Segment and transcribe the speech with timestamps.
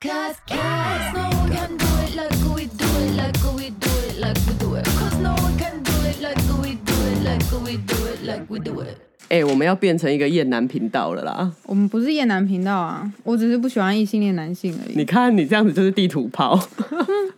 [0.00, 4.20] Cause, cause no one can do it like we do it, like we do it,
[4.20, 4.84] like we do it.
[4.84, 8.46] Cause no one can do it like we do it, like we do it, like
[8.48, 8.96] we do it.
[9.28, 11.50] 哎、我们要变成一个厌男频道了啦！
[11.64, 14.94] 我们不是厌男频道啊，我只是不喜欢异性恋男性而已。
[14.94, 16.54] 你看你这样子就是地图炮，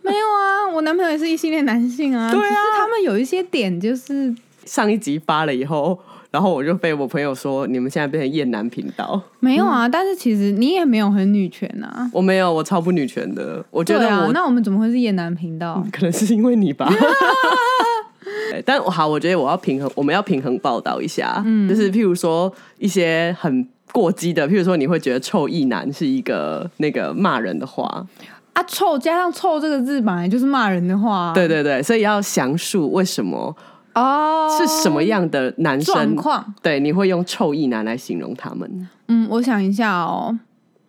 [0.03, 2.29] 没有啊，我男朋友也是异性恋男性啊。
[2.29, 4.31] 对啊只是他们有一些点就是
[4.65, 5.99] 上一集发了以后，
[6.31, 9.21] 然后我就被我朋友说你们现在变成厌男频道。
[9.41, 12.09] 没有啊，但是其实你也没有很女权啊。
[12.13, 13.63] 我没有，我超不女权的。
[13.69, 15.85] 我觉得我、，那我们怎么会是厌男频道？
[15.91, 16.89] 可能是因为你吧。
[18.49, 21.41] 对但好，我觉得我要平衡，我们要平衡报道一下。
[21.45, 28.05] 嗯，就是譬如说一些很过激的，譬如说你会觉得臭意男是一个那个骂人的话，
[28.53, 31.33] 啊，臭加上“臭”这个字本来就是骂人的话、啊。
[31.33, 33.55] 对对对，所以要详述为什么
[33.93, 36.53] 哦，是什么样的男生，状况？
[36.61, 38.87] 对，你会用臭意男来形容他们。
[39.07, 40.37] 嗯，我想一下哦，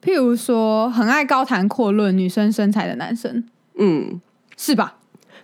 [0.03, 3.45] 譬如说很爱高谈阔论女生身材的男生，
[3.79, 4.21] 嗯，
[4.57, 4.95] 是吧？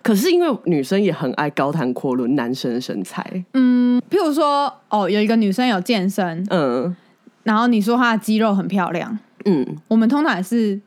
[0.02, 6.94] 可是因为女生也很爱高谈阔论男生的身材，嗯，譬如说哦，有一个女生有健身，嗯。
[7.42, 9.66] 然后你说她的肌肉很漂亮，嗯。
[9.88, 10.80] 我们通常也是。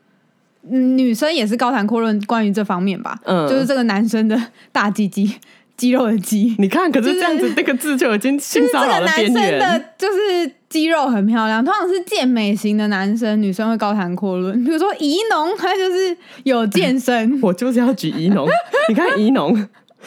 [0.70, 3.48] 嗯女生也是高谈阔论关于这方面吧，嗯。
[3.48, 5.28] 就是这个男生的大鸡鸡、
[5.76, 9.58] 肌肉的肌，你看，可是这样子那个字就已经性就是骚扰的这个男生。
[9.58, 14.52] 的，就是肌肉很漂亮，通常是健美型的男生，女生会高谈阔论。
[14.64, 18.48] 比如说怡农，他就是有健身， 我就是要举怡农，
[18.88, 19.54] 你看怡农，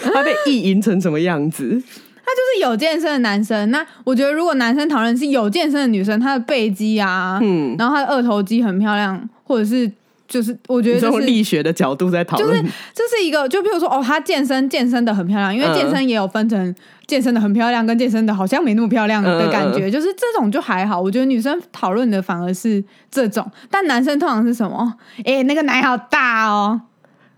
[0.02, 1.82] 他被意淫成什么样子？
[2.28, 3.70] 他就是有健身的男生。
[3.70, 9.92] 那我觉得，如果男生讨论是有健身的女生，她的背肌啊，嗯，然后她的二头肌很漂亮，或者是
[10.28, 21.00] 就是我觉得就是力学的角度在讨论就是论，这是一个，就比如说哦，她健身健身的很漂亮，因为嗯健身也有分成健身的很漂亮跟健身的好像没那么漂亮的感觉，就是这种就还好。
[21.00, 24.96] 我觉得女生讨论的反而是这种，但男生通常是什么？
[25.24, 26.82] 哎、那个奶好大哦！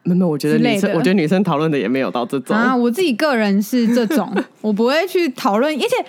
[0.03, 2.56] 没有，我觉得女生，我觉得女生讨论的也没有到这种。
[2.56, 6.06] 啊，我自己个人是这种， 我不会去讨论，而且。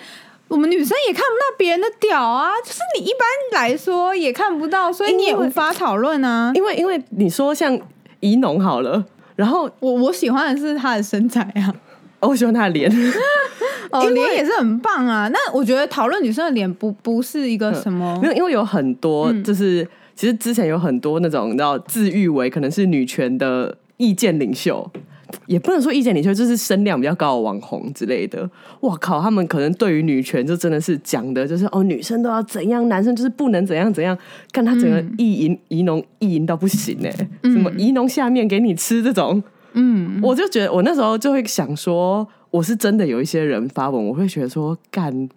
[0.49, 6.51] 我们女生也看不到别人的屌啊，就是你一般来说也看不到，所以你也因为无法讨论啊。
[6.55, 7.79] 因为因为你说像
[8.19, 9.05] 怡农好了，
[9.35, 11.73] 然后我我喜欢的是她的身材啊，
[12.19, 12.89] 哦我喜欢她的脸，
[14.13, 15.29] 脸也是很棒啊。
[15.29, 24.91] 那我觉得讨论女生的脸不不是一个什么没有，因为有很多嗯就是、其实之前有很多那种你知道自誉为可能是女权的意见领袖。
[25.45, 28.49] 也不能说意见领袖，就是声量比较高的网红之类的。
[28.81, 34.17] 哇靠，他们可能对于女权就真的是讲的，就是哦，女生都要怎样，男生就是不能怎样怎样。
[34.51, 37.11] 看他整个嗯意淫怡农意淫到不行哎、
[37.43, 39.41] 什么怡农下面给你吃这种，
[39.73, 45.29] 嗯，我就觉得我那时候就会想说，我是真的有一些人发文，我会觉得说，干，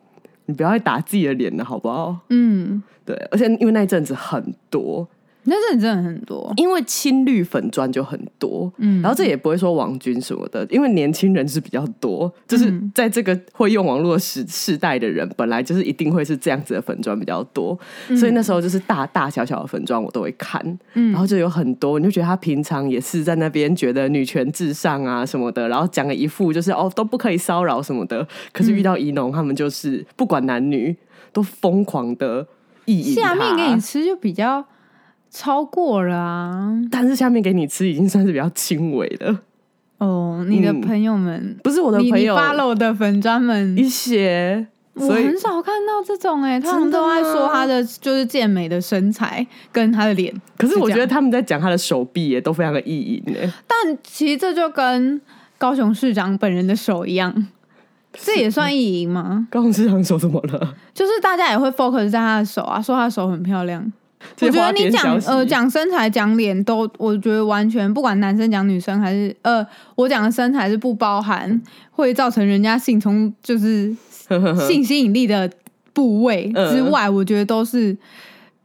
[0.47, 2.16] 你不要再打自己的脸了，好不好？
[2.30, 5.06] 嗯，对，而且因为那一阵子很多，
[5.44, 9.03] 那这里真的很多，因为青绿粉砖就很多，嗯。
[9.03, 12.92] 然后这也不会说王军什么的，因为年轻人是比较多，就是嗯。
[12.94, 17.78] 在这个会用网络时世代的人，本来就是一定会是这样子的粉砖比较多，
[18.16, 20.60] 所以那时候就是大大小小的粉砖我都会看，
[20.94, 21.10] 嗯。
[21.12, 30.94] 然后就有很多，你就觉得他平常也是在那边觉得女权至上啊什么的，然后讲了一副就是哦都不可以骚扰什么的，可是遇到怡农他们就是不管男女
[31.32, 32.47] 都疯狂的
[32.84, 34.64] 意淫下面给你吃就比较
[35.32, 36.70] 超过了啊。
[36.91, 39.34] 但是下面给你吃已经算是比较轻微的，
[39.98, 53.53] 哦，你的嗯朋友们，不是我的朋友 follow 的粉砖们一些，我很少看到这种哎、欸，他们都在说他的就是健美的身材跟他的脸，可是我觉得他们在讲他的手臂也都非常的意淫呢。
[53.66, 55.19] 但其实这就跟
[55.56, 57.48] 高雄市长本人的手一样，
[58.12, 59.47] 这也算意淫吗？
[59.50, 60.75] 高雄市长手怎么了？
[60.92, 63.91] 就是大家也会 focus 在他的手啊，说他的手很漂亮。
[64.41, 71.60] 我觉得你讲呃讲身材讲脸都，我觉得完全不管男生讲女生还是呃我讲的身材是不包含
[71.91, 73.94] 会造成人家性冲就是
[74.66, 75.50] 性吸引力的
[75.92, 76.74] 部位嗯。
[76.74, 77.97] 之外，我觉得都是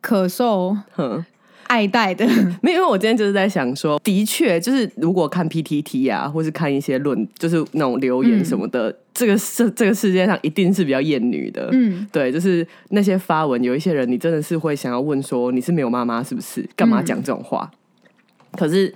[0.02, 1.24] 可受哼
[1.68, 2.26] 爱戴的。
[2.62, 11.70] 没有，因为我今天就是在想说，的确，就是如果看 PTT 啊，或是看一些论，就是那种留言什么的，这个世这个世界上一定是比较厌女的。
[11.72, 16.68] 嗯，对，就是那些发文，有一些人你真的是会想要问说，你是没有妈妈是不是？
[16.76, 17.72] 干嘛讲这种话？
[18.54, 18.94] 可是。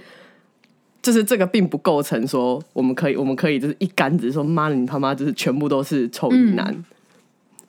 [1.03, 6.71] 就是这个并不构成说我们可以，我们可以就是一竿子说妈的，你他妈就是全部都是臭衣男。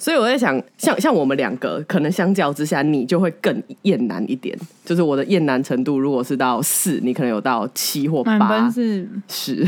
[0.03, 4.59] 所以我在想，像像我们两个，可能相较之下，你就会更厌男一点。
[4.85, 9.65] 就是我的厌男程度，如果是到四，你可能有到七或满八分是十。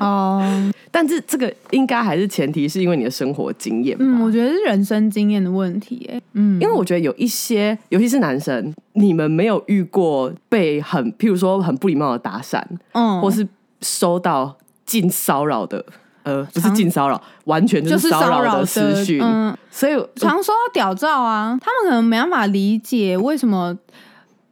[0.00, 0.42] 哦，
[0.90, 3.96] 但是这个应该还是前提，是因为你的生活经验。
[4.00, 12.60] 嗯，我觉得是人生经验的问题，哎，嗯，因为我觉得有一些，尤其是男生，你们没有遇过被很，譬如说很不礼貌的搭讪，
[12.90, 13.46] 嗯，或是
[13.82, 15.86] 收到性骚扰的，
[16.26, 19.20] 呃，不是常性骚扰，完全就就是是骚扰的私讯。
[19.22, 23.76] 嗯，所以常收到屌照啊，他们可能没办法理解为什么。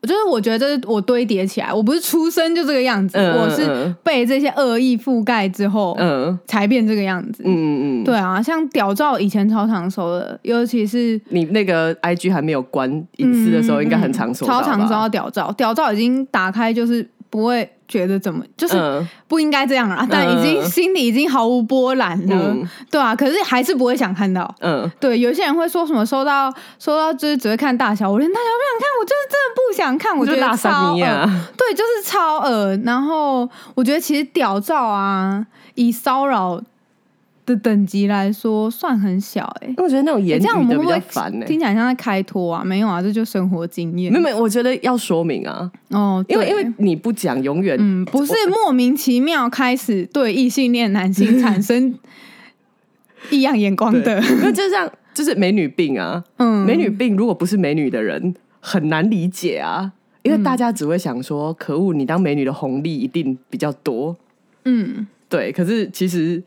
[0.03, 7.43] 就是我觉得这是我堆叠起来，我不是出生就这个样子，我是嗯被这些恶意覆盖之后、嗯才变这个样子。
[7.43, 12.87] 嗯嗯嗯，对啊，像屌照以前超常收的，尤其是你那个 IG 还没有关
[13.17, 19.07] 隐私的时候，应该很常收超常收到屌照，屌照已经打开就是不会觉得怎么，就是嗯。
[19.27, 22.69] 不应该这样啊，但已经嗯心里已经毫无波澜了，嗯。
[22.91, 24.55] 对啊，可是还是不会想看到。
[24.61, 30.97] 嗯，对，有些人会说什么收到收到就是只会看大小，我连大小不想看，我就是真的不想看，我觉得超恶，
[31.57, 32.77] 对，就是超恶。
[32.85, 35.45] 然后我觉得其实屌照啊，
[35.75, 36.61] 以骚扰
[37.47, 41.45] 的等级来说算很小、欸，哎、我觉得那种言语的比较烦呢。
[41.45, 42.65] 听起来像在开脱啊？
[42.65, 51.95] 没有啊，这就生活经验没有没有，我觉得要说明啊，哦，因为因为你不讲，永远嗯，不是莫名其妙开始对异性恋男性 产生
[53.31, 59.93] 异样眼光的，因为就像就是美女病啊， 嗯，美女病如果不是美女的人很难理解啊，
[60.23, 64.17] 因为大家只会想说，可恶，你当美女的红利一定比较多，
[64.65, 66.43] 嗯，对，可是其实。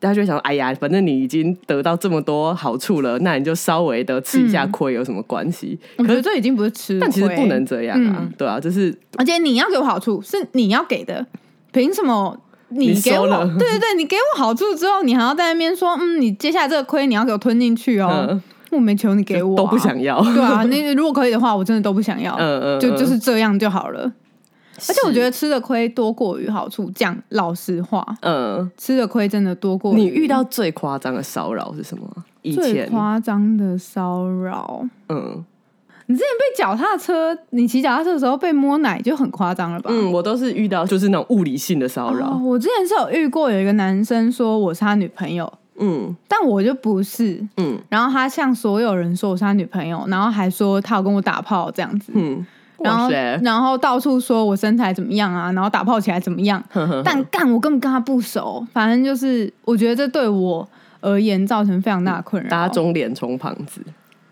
[0.00, 5.78] 大家就会想，哎呀，反正你已经得到这么多好处了，那你就稍微的吃一下亏有什么关系？
[5.98, 11.24] 可是，得这已经不是吃，但其实不能这样啊，嗯对啊，就是而且你要给我好处是你要给的，
[11.72, 12.38] 凭什么
[12.68, 13.26] 你你给我？
[13.58, 18.26] 对对对，你给我好处之后，你还要在那边说，嗯，你接下来这个亏你要给我吞进去哦。
[18.28, 19.78] 嗯我没求你给我、都不。
[19.78, 24.10] 想要，对啊，那如果可以的话，我真的都不想要， 嗯嗯，就嗯就是这样就好了。
[24.76, 32.08] 而且我觉得吃的亏多过于好处，讲老实话，嗯，吃的亏真的多过你遇到最夸张的骚扰是什么？
[32.42, 34.84] 以最前，夸张的骚扰。
[35.08, 35.44] 嗯。
[36.06, 39.90] 你之前被脚踏车，你骑脚踏车的时候被摸奶就很夸张了吧？
[39.90, 46.14] 嗯，我都是遇到就是那种物理性的骚扰，哦，我之前是有遇过有一个男生说我是他女朋友，嗯。
[46.28, 47.42] 但我就不是。
[47.56, 47.80] 嗯。
[47.88, 52.44] 然后他向所有人说我是他女朋友，然后还说他有跟我打炮这样子，嗯，
[52.78, 53.08] 然后，
[53.42, 60.68] 然后到处说我身材怎么样啊，然后打炮起来怎么样，呵呵呵但干我根本跟他不熟，反正就是我觉得这对我
[61.00, 62.48] 而言造成非常大的困扰。
[62.48, 63.80] 打肿脸充胖子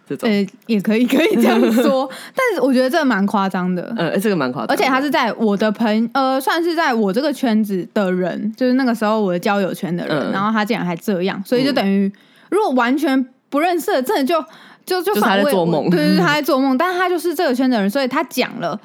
[0.09, 3.95] 这种，呃，也可以可以这样说， 但是我觉得这蛮夸张的。
[3.97, 10.33] 呃，这个蛮夸张的，而且他是在我的朋呃，算是在我这个圈子的人，就是那个时候我的交友圈的人，嗯。
[10.33, 12.13] 然后他竟然还这样，所以就等于、
[12.51, 14.45] 如果完全不认识的，真的就
[14.93, 18.79] 就就就是他在做梦对对对，他在做梦，但是他就是这个圈的人，所以他讲了，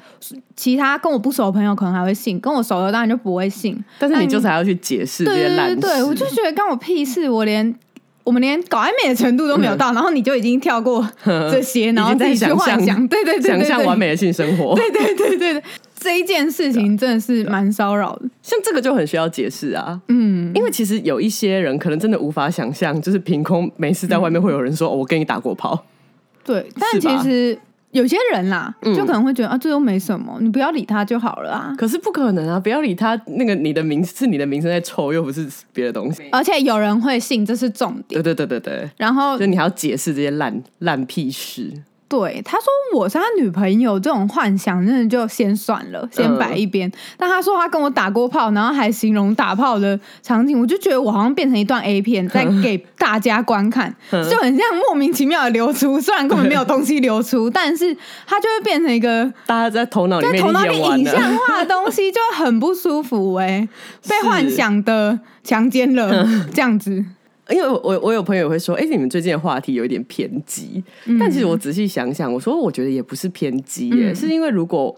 [0.56, 3.78] 其他跟我不熟的朋友可能还会信，跟我熟的当然就不会信。
[3.98, 7.74] 但是你就是还要去解释这对对些烂事，对对，我就觉得关我屁事，我连。
[8.24, 15.62] 我们连搞暧昧的程度都没有到，然后你就已经跳过 这些，然后自己去幻想，对对对对想对，象完美的性生活，对对对对对，
[15.98, 18.28] 这一件事情真的是蛮骚扰的。
[18.42, 19.98] 像这个就很需要解释啊。
[20.08, 25.82] 嗯，因为其实有一些人可能真的无法想象，就是凭空没事在外面会有人说、哦我跟你打过炮，
[26.44, 27.58] 对，但其实
[27.92, 31.74] 有些人啦，嗯就可能会觉得啊，这又没什么，你不要理他就好了啊。
[31.78, 32.60] 可是不可能啊！
[32.60, 36.22] 不要理他，那个你的名是你的名声在臭，又不是别的东西。
[36.30, 38.22] 而且有人会信，这是重点。
[38.22, 41.72] 对对对对对，然后就你还要解释这些烂烂屁事。
[42.08, 46.90] 对他说我是他女朋友，这种幻想真的就先算了，先摆一边。
[47.18, 57.94] 但他说他跟我打过炮，然后还形容打炮的场景，我就觉得我好像变成一段 A 片在给大家观看，就很像莫名其妙的流出，虽然根本没有东西流出，但是
[58.26, 63.68] 它就会变成一个大家在头脑里面在头脑里已经演完了，影像化的东西，就会很不舒服哎、
[64.08, 67.04] 被幻想的强奸了这样子。
[67.50, 70.82] 因为我我我有朋友会说，哎、你们最近的话题有一点偏激，
[71.18, 74.94] 但其实我仔细想想，我说我觉得也不是偏激耶，嗯是因为如果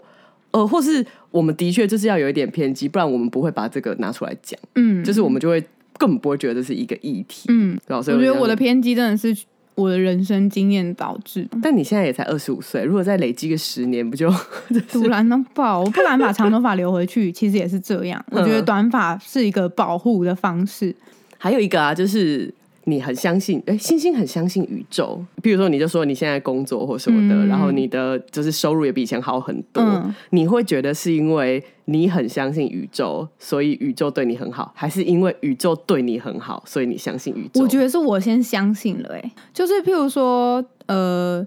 [0.51, 5.61] 呃，或是我们的确就是要有一点偏激，不然我们不会把这个拿出来讲，嗯，就是我们就会
[5.97, 7.45] 根本不会觉得这是一个议题。
[7.47, 9.33] 嗯，老师我觉得我的偏激真的是
[9.75, 11.47] 我的人生经验导致。
[11.63, 14.29] 但你现在也才二十五岁，如果再累积个十年，不就
[14.91, 15.79] 突然能爆！
[15.79, 18.21] 我不敢把长头发留回去，其实也是这样。
[18.31, 20.93] 我觉得短发是一个保护的方式。
[21.41, 25.19] 还有一个啊，就是你很相信，哎，星星很相信宇宙。
[25.41, 37.63] 比如说，你就说你现在工作或什么的，嗯然后你的就是收入也比以前好很多，嗯你会觉得是因为你很相信宇宙，所以宇宙对你很好，还是因为宇宙对你很好，所以你相信宇宙？
[37.63, 41.43] 我觉得是我先相信了、欸，就是譬如说，呃，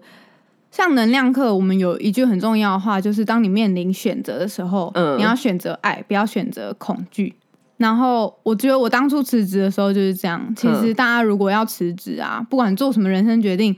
[0.73, 7.35] 像能量课，我们有一句很重要的话，就是当你面临选择的时候，嗯你要选择爱，不要选择恐惧。
[7.76, 10.40] 然后我觉得我当初辞职的时候就是这样。
[10.57, 13.75] 其实嗯大家如果要辞职啊，不管做什么人生决定，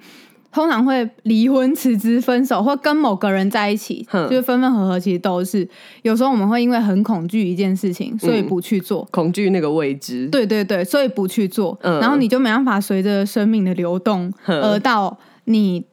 [0.52, 5.68] 通常会离婚、辞职、分手，或跟某个人在一起，就是分分合合，其实都是。
[6.02, 9.06] 有时候我们会因为很恐惧一件事情，所以嗯不去做。
[9.10, 15.84] 恐惧那个未知，对对对，所以不去做，嗯然后你就没办法随着生命的流动而到你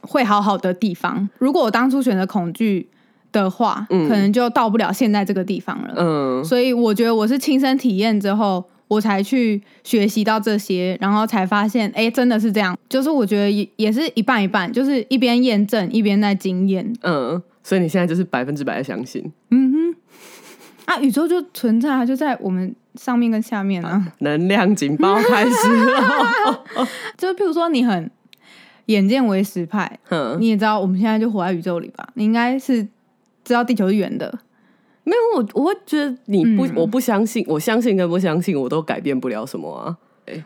[0.00, 1.28] 会好好的地方。
[1.38, 2.88] 如果我当初选择恐惧
[3.42, 5.94] 的话，嗯可能就到不了现在这个地方了。
[5.96, 12.76] 嗯所以我觉得我是亲身体验之后，我才去学习到这些，然后才发现，哎，真的是这样。
[12.88, 16.92] 就是我觉得也也是一半一半，就是一边验证一边在经验。
[17.02, 19.96] 嗯，所以你现在就是百分之百的相信嗯哼，
[20.86, 24.12] 啊，宇宙就存在啊，就在我们上面跟下面啊。
[24.20, 26.64] 能量警报开始了。
[27.16, 28.10] 就是譬如说你很
[28.86, 32.06] 眼见为实派，嗯，你也知道我们现在就活在宇宙里吧？
[32.14, 32.86] 你应该是
[33.44, 34.38] 知道地球是圆的，
[35.04, 39.96] 没有我，我会觉得你不，嗯我不相信，我相信跟不相信，我都改变不了什么啊。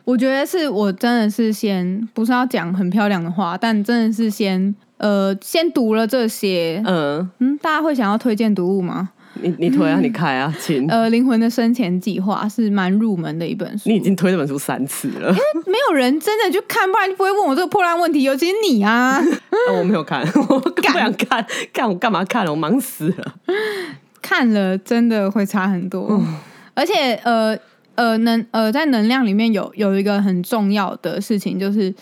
[0.05, 6.83] 我觉得是我真的是先不是要讲很漂亮的话，但真的是先呃先读了这些。
[6.85, 9.11] 嗯，嗯，大家会想要推荐读物吗？
[9.43, 15.33] 你你推啊，你开啊，亲，呃，《灵魂的生前计划》是蛮入门的一本书，你已经推这本书三次了，
[15.67, 18.23] 没有人真的去看，不然就不会问我这个破烂问题。
[18.23, 19.19] 尤其是你啊，
[19.71, 22.51] 哦我没有看， 我不想看，看我干嘛看了？
[22.51, 23.35] 我忙死了。
[24.21, 26.21] 看了真的会差很多，
[26.75, 27.57] 而且呃
[27.95, 31.95] 呃能呃在能量里面有有一个很重要的事情，就是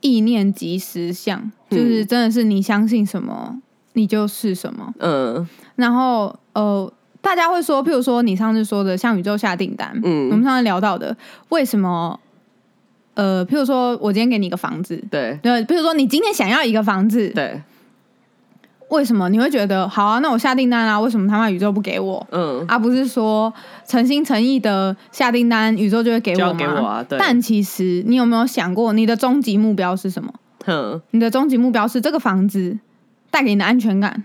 [0.00, 3.60] 意念即实相，就是真的是你相信什么，
[3.94, 4.94] 你就是什么。
[4.98, 11.16] 嗯然后呃，大家会说，譬如说你上次说的向宇宙下订单，嗯我们上次聊到的，
[11.48, 12.20] 为什么？
[13.14, 17.62] 呃，譬如说我今天给你一个房子，对对，譬如说你今天想要一个房子，对，
[18.88, 20.18] 为什么你会觉得好啊？
[20.18, 20.98] 那我下订单啊？
[20.98, 22.26] 为什么他妈宇宙不给我？
[22.32, 23.54] 嗯，而、不是说
[23.86, 26.52] 诚心诚意的下订单，宇宙就会给我吗？
[26.58, 30.34] 就要给我啊对但其实你有没有想过，你的终极目标是什么？
[30.66, 32.76] 哼，你的终极目标是这个房子
[33.34, 34.22] 带给你的安全感，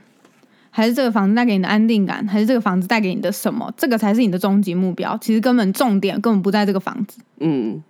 [0.69, 3.73] 还是这个房子带给你的安定感，还是这个房子带给你的什么？
[3.75, 5.17] 这个才是你的终极目标。
[5.17, 7.83] 其实根本重点根本不在这个房子，嗯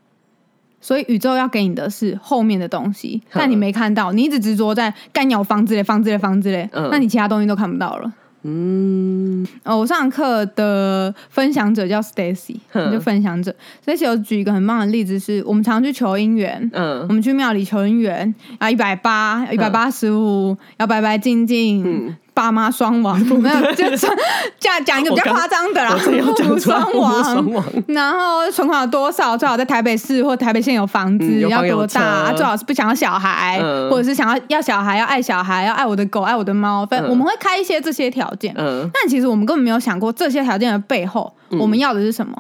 [0.80, 8.14] 所以宇宙要给你的是后面的东西，但你没看到，你一直执着在干有房子嘞、房子嘞、房子嘞，嗯那你其他东西都看不到了。
[8.44, 9.46] 嗯。
[9.64, 12.58] 哦，我上课的分享者叫 Stacy，
[12.92, 13.54] 就分享者。
[13.86, 17.00] Stacy 有举一个很棒的例子是，我们常去求姻缘，嗯。
[17.02, 24.10] 我嗯们去庙里求姻缘，啊，一百八，一百八十五，要白白净净，嗯爸妈双亡， 没有，就讲
[24.58, 27.52] 讲讲一个比较夸张的啦，父母双亡。
[27.52, 27.66] 亡。
[27.88, 29.38] 然后存款有多少？
[29.38, 32.32] 最好在台北市或台北县有房子，要多大？
[32.32, 36.86] 车最好是不想要小孩，嗯或者是想要要小孩，要爱小孩，要爱我的狗，爱我的猫。
[36.86, 38.56] 反正嗯我们会开一些这些条件。
[38.58, 42.34] 嗯但其实我们根本没有想过这些条件的背后，我们要的是什么。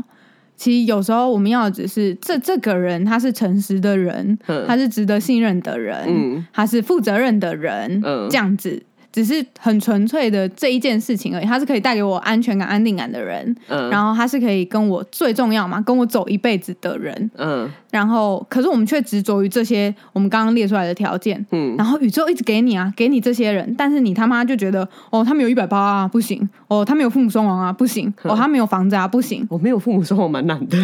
[0.56, 8.84] 其实有时候我们要的只是这这个人他是诚实的人，嗯他是值得信任的人，嗯他是负责任的人，嗯这样子。
[9.12, 17.32] 只是很纯粹的这一件事情而已，他是可以带给我安全感、安定感的人，嗯，然后他是可以跟我最重要嘛，跟我走一辈子的人。
[17.38, 17.70] 嗯。
[17.92, 21.75] 然后，可是我们却执着于这些我们刚刚列出来的条件，嗯。
[21.75, 29.44] 然后宇宙一直给你啊，给你这些人，但是你他妈就觉得哦，他没有一百八啊，不行；哦，他没有父母双亡啊，不行；哦，他没有房子啊，不行。
[29.50, 30.78] 我没有父母双亡蛮难的。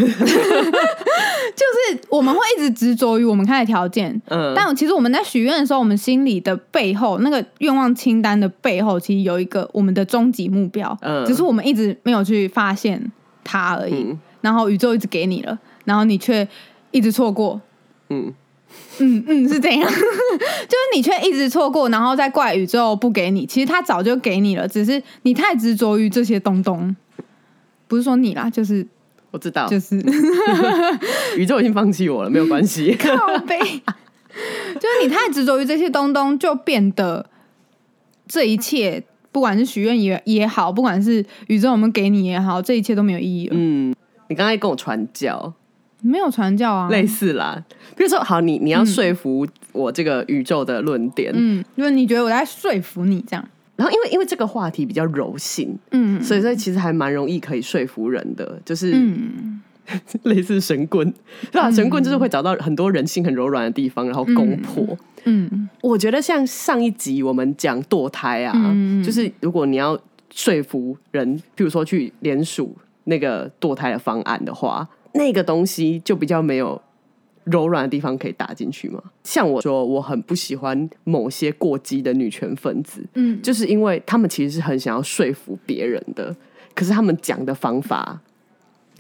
[1.56, 13.12] 就是我们会一直执着于我们开的条件，嗯，但其实我们在许愿的时候，我们心里的背后那个愿望清单的背后，其实有一个我们的终极目标，嗯只是我们一直没有去发现
[13.44, 13.96] 它而已。
[13.96, 16.48] 嗯然后宇宙一直给你了，然后你却
[16.92, 17.60] 一直错过。
[18.10, 18.32] 嗯
[19.00, 23.48] 嗯嗯，是这样， 就是你却一直错过，然后再怪宇宙不给你。
[23.48, 26.96] 其实他早就给你了，只是你太执着于这些东东。
[27.88, 28.86] 不是说你啦，就是
[29.32, 29.96] 我知道，就是
[31.36, 32.96] 宇宙已经放弃我了，没有关系。
[32.96, 33.10] 靠
[33.48, 33.58] 背，
[34.80, 37.28] 就是你太执着于这些东东，就变得
[38.28, 43.56] 这一切，不管是许愿也也好，不管是宇宙有没有给你也好，这一切都没有意义了。
[43.58, 43.94] 嗯，
[44.30, 45.54] 你刚才跟我传教，
[46.02, 47.64] 没有传教啊，类似啦。
[47.96, 56.22] 比如说，好，你你要说服我这个宇宙的论点，嗯，因为你觉得我在说服你这样，然后因为因为这个话题比较柔性，嗯。
[56.22, 59.62] 所以所以其实还蛮容易可以说服人的，就是、嗯。
[60.24, 61.14] 类似神棍，
[61.52, 64.84] 对吧、神棍就是会找到很多人性很柔软的地方，然后攻破。
[64.90, 64.98] 嗯
[65.82, 70.00] 我觉得像上一集我们讲堕胎啊，嗯就是如果你要
[70.32, 76.82] 说服人，譬如说去联署那个堕胎的方案的话，那个东西就比较没有
[77.46, 79.02] 柔软的地方可以打进去嘛。
[79.24, 86.36] 像我说，我很不喜欢某些过激的女权分子，嗯，就是因为他们其实是很想要说服别人的，
[86.74, 88.20] 可是他们讲的方法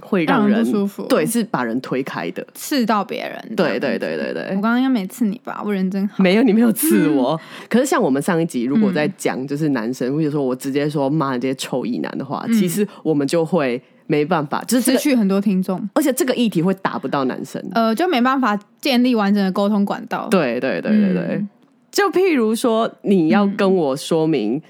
[0.02, 2.46] 会让让人舒服对，是把人推开的。
[2.54, 3.56] 刺到别人。
[3.56, 5.62] 对对对对对我，刚刚应该没刺你吧？
[5.66, 6.24] 我人真好。
[6.24, 7.40] 没有，你没有刺我。
[7.70, 17.64] 可是像我们上一集如果嗯在讲就是男生，或者说我直接说骂这些臭意男的话，嗯其实我们就会没办法，就是这个，失去很多听众，而且这个议题会打不到男生。
[17.74, 20.28] 呃，就没办法建立完整的沟通管道。
[20.30, 21.50] 对对对对对，嗯
[21.92, 24.62] 就譬如说你要跟我说明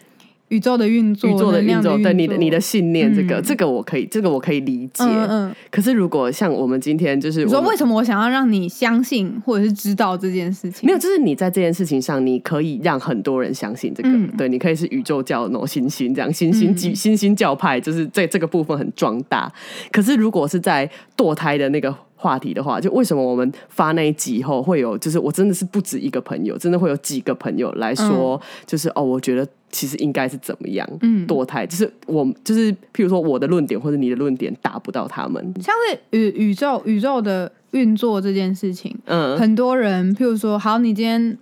[0.49, 5.03] 宇宙的运作，宇宙的运作，对你的你的信念，这个、嗯这个我可以，这个我可以理解。
[5.03, 10.85] 嗯嗯，可是如果像我们今天就是你说为什么我想要让你相信或者是知道这件事情？
[10.85, 19.51] 没有，就是你在这件事情上，你可以让很多人相信这个，嗯对，你可以是宇宙教那种新兴这样，星星教新兴教派，就是在这个部分很壮大。
[19.91, 31.27] 可是如果是在堕胎的那个话题的话，就为什么我们发那一集后会有，就是我真的是不止一个朋友，真的会有几个朋友来说，就是哦，我觉得其实应该是怎么样，嗯。
[31.27, 39.37] 堕胎，就是我就是譬如说我的论点或者你的论点打不到他们，像是宇宇宙宇宙的运作这件事情，嗯。
[39.37, 41.37] 很多人，譬如说，好，你今天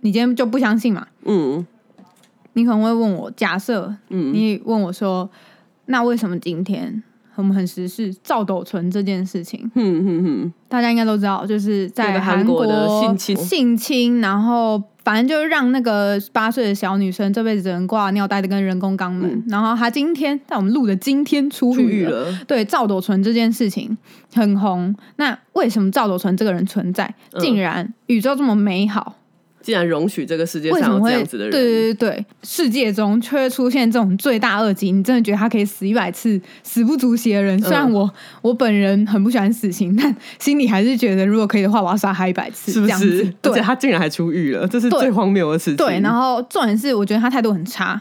[0.00, 1.06] 你今天就不相信嘛？
[1.24, 1.64] 嗯。
[2.54, 4.32] 你可能会问我，假设嗯。
[4.34, 5.30] 你问我说，
[5.86, 7.02] 那为什么今天
[7.36, 22.30] 我们很时事赵斗淳这件事情，嗯嗯嗯，大家应该都知道，就是在个韩韩国的性侵性侵，然后反正就是让那个八岁的小女生这辈子只能挂尿袋的跟人工肛门，然后她今天在我们录的今天出出狱狱了。
[22.30, 23.96] 了，对赵斗淳这件事情
[24.34, 27.06] 很红，那为什么赵斗淳这个人存在？
[27.32, 29.16] 嗯竟然宇宙这么美好，
[29.66, 37.60] 竟然容许这个世界上有这样子的人，对对对对，世界中却会出现这种罪大恶极，你真的觉得他可以死一百次，死不足惜的人？
[37.60, 43.24] 虽然嗯我我本人很不喜欢死刑， 但心里还是觉得，如果可以的话，我要杀他一百次，是不是？
[43.24, 45.76] 而对且他竟然还出狱了，这是最荒谬的事情。
[45.76, 48.00] 对，然后重点是，我觉得他态度很差。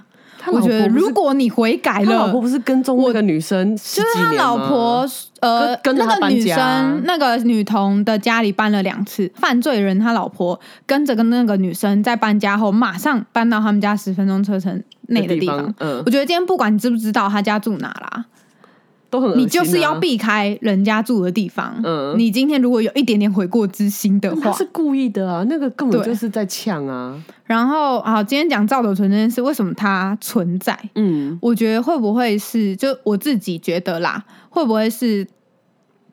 [0.52, 5.08] 我觉得如果你悔改了他老婆，不是跟踪那个女生就是他老婆，
[5.40, 15.74] 呃，跟那个女生，那个女童的家里搬了两次，犯罪人他老婆跟着跟那个女生在搬家后，马上搬到他们家十分钟车程内的地方。
[15.80, 16.02] 嗯。
[16.06, 18.26] 我，觉得今天不管你知不知道他家住哪啦，
[19.16, 19.96] 都很啊你就是要。
[19.96, 21.80] 避开人家住的地方。
[21.84, 27.18] 嗯你今天如果有一点点悔过之心的话他是，故意的啊，那个根本就是在呛啊。
[27.46, 30.78] 然后好，今天讲赵斗淳这件事，为什么它存在？
[30.96, 35.26] 嗯我觉得会不会是，就我自己觉得啦，会不会是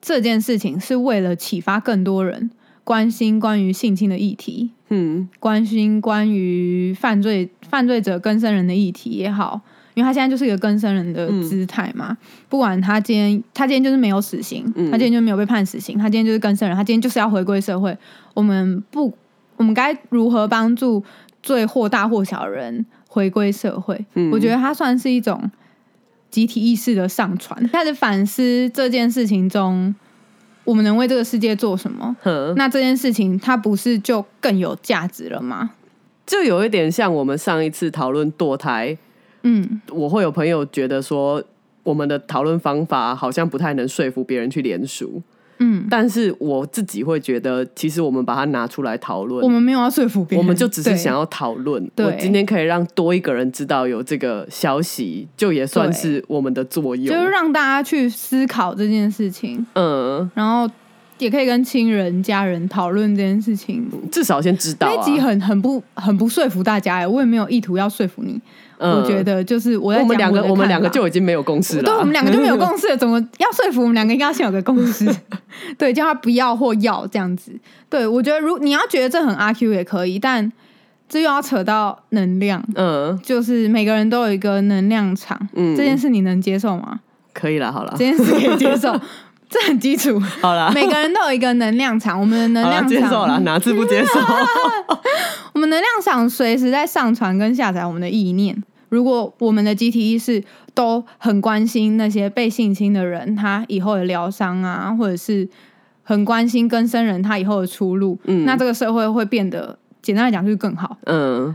[0.01, 2.51] 这件事情是为了启发更多人
[2.85, 9.61] 关心关于性侵的议题，嗯关心关于犯罪犯罪者更生人的议题也好，
[9.95, 12.17] 因为他现在就是一个更生人的姿态嘛。
[12.49, 17.97] 不管他今天他今天就是没有死刑，嗯他今天就没有被判死刑，他今天就是更生人，他今天就是要回归社会。
[18.35, 19.17] 我们不，
[19.57, 21.03] 我们该如何帮助
[21.43, 24.05] 最或大或小的人回归社会？
[24.15, 25.51] 嗯我觉得他算是一种
[26.31, 29.95] 集体意识的上传，开始反思这件事情中。
[30.65, 32.17] 我们能为这个世界做什么？
[32.57, 35.73] 那这件事情它不是就更有价值了吗？
[36.25, 38.97] 就有一点像我们上一次讨论堕胎，
[39.43, 41.43] 嗯，我会有朋友觉得说，
[41.83, 45.23] 我们的讨论方法好像不太能说服别人去联署。
[45.65, 49.45] 嗯，但是我自己会觉得，其实我们把它拿出来讨论。
[49.45, 51.89] 我，们没有要说服别人，我们就只是想要讨论。
[51.95, 52.05] 对。
[52.05, 57.07] 我今天可以让多一个人知道有这个消息，就也算是我们的作用。
[57.07, 60.69] 就是让大家去思考这件事情，嗯，然后
[61.23, 63.89] 也可以跟亲人、家人讨论这件事情。
[64.11, 64.93] 至少先知道、啊。
[64.95, 68.41] 那集很很不很不说服大家哎，我也没有意图要说服你。
[68.79, 71.85] 嗯我觉得就是我在我们两个，我们两个就已经没有共识了。
[71.85, 75.09] 对，我们两个就没有共识了，怎么要说服我们两个，应该要先有个共识。
[75.79, 77.53] 对，叫他不要或要这样子。
[77.89, 80.51] 对我觉得，如你要觉得这很阿 Q 也可以，但
[81.09, 85.49] 这又要扯到能量，嗯，就是每个人都有一个能量场。
[85.55, 86.99] 嗯这件事你能接受吗？
[87.33, 88.99] 可以了，好了这，件事可以接受，
[89.53, 90.19] 这很基础。
[90.41, 94.19] 好了，每个人都有一个能量场，我们的能量接受了，场，哪次不接受？
[95.53, 98.63] 我们能量场随时在上传跟下载我们的意念。
[98.89, 100.43] 如果我们的集体意识
[100.75, 105.49] 都很关心那些被性侵的人，他以后的疗伤啊，或者是
[106.03, 110.97] 很关心跟生人他以后的出路，嗯那这个社会会变得简单来讲就是更好。
[111.05, 111.55] 嗯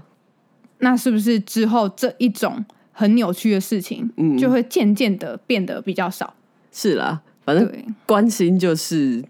[0.80, 6.34] 那是不是之后这一种很扭曲的事情，嗯就会渐渐的变得比较少？
[6.72, 7.86] 是啦，反正对。
[8.06, 9.24] 关心就是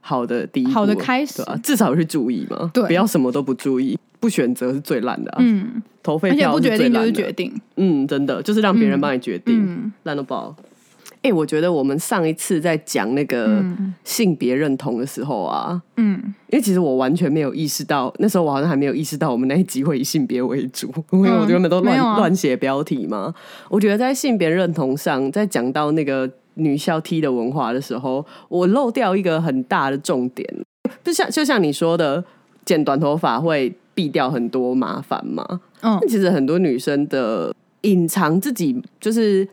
[0.00, 1.42] 好的第一步好的开始。
[1.42, 2.82] 啊、至少有去注意嘛，对。
[2.86, 9.92] 不要什么都不注意，不选择是最烂的、啊，嗯，投废而且票不决定就是决定，嗯，真的就是让别人帮你决定，嗯。
[10.04, 10.56] 烂到爆。
[11.20, 13.94] 哎、我觉得我们上一次在讲那个嗯。
[14.04, 23.34] 性别认同的时候啊，嗯，因为其实我完全没有意识到，那时候我好像还没有意识到我们那一集会以性别为主， 因为我原本都乱乱写标题嘛。
[23.70, 30.48] 我觉得在性别认同上，在讲到那个女校 T 的文化的时候，我漏掉一个很大的重点，
[31.02, 32.24] 就像就像你说的，
[32.64, 35.60] 剪短头发会避掉很多麻烦嘛。
[35.80, 35.98] 嗯。
[36.08, 39.46] 其实很多女生的隐藏自己，就是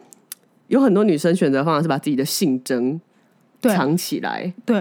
[0.68, 3.00] 有很多女生选择方法是把自己的性征
[3.62, 4.54] 藏起来。
[4.66, 4.78] 对，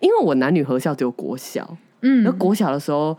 [0.00, 2.24] 因为我男女合校只有国小，嗯。
[2.24, 3.16] 那国小的时候，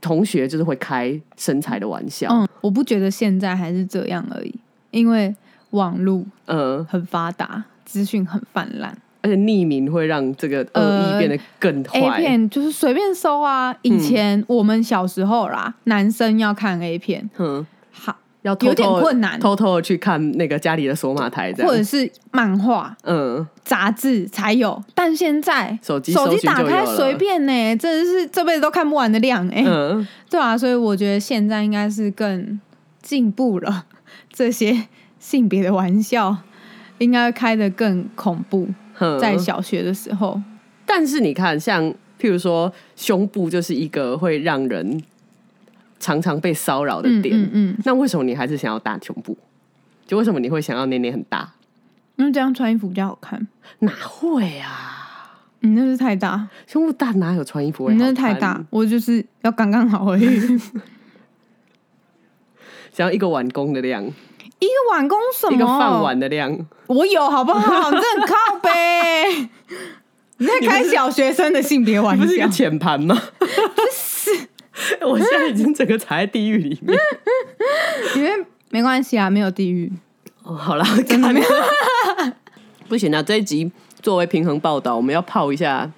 [0.00, 4.54] 同学就是会开身材的玩笑，嗯，我不觉得现在还是这样而已，
[4.90, 5.34] 因为
[5.72, 8.96] 网络嗯，很发达，资讯很泛滥。
[9.24, 12.10] 而且匿名会让这个恶意呃变得更，A。
[12.18, 13.72] 片就是随便搜啊。
[13.82, 19.38] 以前我们小时候啦，男生要看 A 片，嗯，好，要偷有点偷困难。
[19.38, 32.60] 偷偷的去看那个家里的索马台，或者是漫画、嗯，杂志才有，但现在手机手机打开随便呢、真的是这辈子都看不完的量哎、嗯，对啊，所以我觉得现在应该是更
[33.00, 33.84] 进步了，
[34.32, 34.88] 这些
[35.22, 36.36] 性别的玩笑
[36.98, 38.68] 应该开得更恐怖，
[39.20, 40.42] 在小学的时候，
[40.84, 41.84] 但是你看，像
[42.20, 45.00] 譬如说胸部就是一个会让人
[46.00, 49.38] 常常被骚扰的嗯点，嗯嗯，那为什么你还是想要大胸部？
[50.04, 51.54] 就为什么你会想要内内很大？
[52.16, 53.46] 因为这样穿衣服比较好看。
[53.78, 55.38] 哪会啊？
[55.60, 58.08] 你那是太大，胸部大哪有穿衣服会你那？
[58.08, 60.58] 是太大，我就是要刚刚好而已。
[62.92, 64.04] 想要一个碗工的量，
[64.64, 65.54] 一个碗公什么？
[65.54, 66.66] 一个饭碗的量。
[66.86, 67.90] 我有好不好？
[67.90, 69.48] 你这很靠背。
[70.38, 73.20] 你在开小学生的性别玩笑不是一个，浅盘吗？
[73.92, 74.30] 是，
[75.04, 76.98] 我现在已经整个踩在地狱里面。
[78.16, 78.30] 因为
[78.70, 79.92] 没关系啊，没有地狱。
[80.42, 81.46] 哦，好啦，真的没有。
[82.88, 83.22] 不行啊！
[83.22, 83.70] 这一集
[84.00, 85.90] 作为平衡报道，我们要泡一下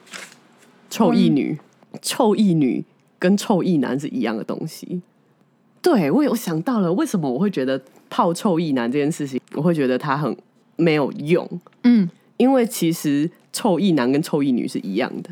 [0.91, 1.59] 臭意女。
[2.03, 2.85] 臭意女
[3.19, 5.03] 跟臭意男是一样的东西。
[5.81, 7.81] 对我有想到了，为什么我会觉得
[8.15, 10.37] 泡臭意男这件事情，我会觉得他很
[10.77, 11.49] 没有用，
[11.83, 12.09] 嗯。
[12.37, 15.31] 因为其实臭意男跟臭意女是一样的，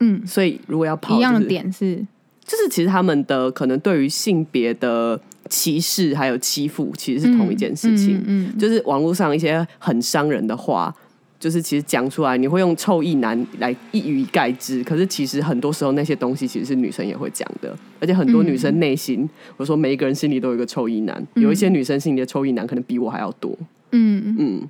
[0.00, 1.96] 嗯，所以如果要泡、一样的就是点是，
[2.44, 8.16] 就是其实他们的可能对于性别的歧视还有欺负，其实是同一件事情。
[8.18, 8.58] 嗯嗯嗯。
[8.58, 10.92] 就是网络上一些很伤人的话，
[11.38, 14.82] 就是其实讲出来，你会用臭意男来一语盖之。
[14.82, 23.56] 可是其实很多时候那些东西其实是女生也会讲的，而且很多女生内心，我说每一个人心里都有一个臭意男，有一些女生心里的臭意男可能比我还要多。
[23.92, 24.68] 嗯，嗯，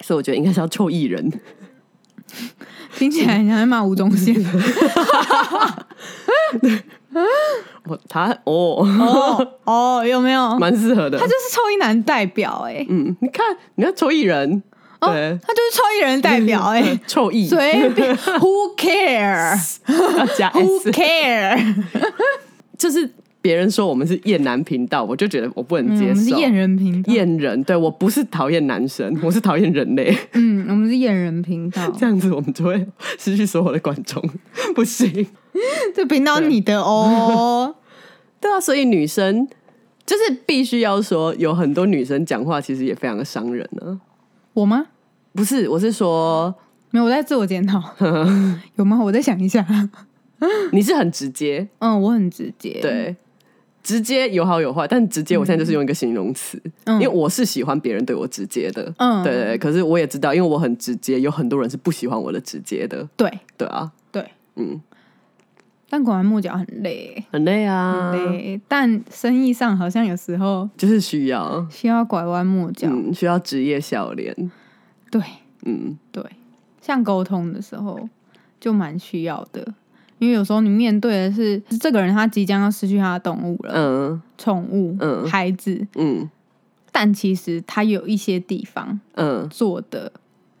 [0.00, 1.30] 所以我觉得应该是要臭艺人。
[2.96, 4.34] 听起来很像在骂吴宗宪。
[7.84, 10.58] 我他哦，哦哦，有没有？
[10.58, 11.24] 蛮适合的他。
[11.24, 14.62] 就是臭衣男代表哎、嗯，你看，你看臭艺人，
[15.06, 21.74] 哦，对，他就是臭艺人代表哎、臭艺随便，Who care？Who 要加 s，care？
[22.76, 23.08] 就是
[23.40, 26.10] 别人说我们是厌男频道，我就觉得我不能嗯，接受。
[26.10, 27.12] 我们是厌人频道。
[27.12, 30.16] 厌人，对我不是讨厌男生，我 是讨厌人类。
[30.32, 31.90] 嗯，我们是厌人频道。
[31.98, 32.86] 这样子我们就会
[33.18, 34.22] 失去所有的观众，
[34.74, 35.26] 不行。
[35.94, 37.74] 这频道你的哦。
[38.40, 39.48] 对啊，所以女生
[40.04, 43.98] 就是必须要说，有很多女生讲话其实也非常的伤人呢、
[44.52, 44.88] 我吗？
[45.36, 46.52] 不是，我是说
[46.90, 47.82] 没有，我在自我检讨。
[48.76, 48.98] 有吗？
[49.00, 49.64] 我再想一下。
[50.72, 53.14] 你是很直接，嗯，我很直接。，对，
[53.82, 59.58] 直接有好有坏，但直接我现在就是用一个形容词，嗯因为我是喜欢别人对我直接的，嗯对对对。
[59.58, 64.78] 可是我也知道，因为我很直接，有很多人是不喜欢我的直接的，对对啊，对，嗯，
[65.88, 68.60] 但拐弯抹角很累，很累啊，很累。
[68.68, 72.88] 但生意上好像有时候就是需要，需要拐弯抹角。
[72.90, 74.34] 嗯，需要职业笑脸，
[75.10, 75.22] 对。
[75.64, 76.22] 嗯，对，
[76.80, 78.08] 像沟通的时候
[78.60, 79.66] 就蛮需要的，
[80.18, 85.26] 因为有时候你面对的是这个人他即将要失去他的动物了，嗯宠物、嗯。
[85.28, 86.30] 孩子，嗯。
[86.92, 89.48] 但其实他有一些地方嗯。
[89.48, 90.12] 做的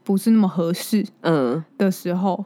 [0.02, 2.44] 不是那么合适嗯的时候。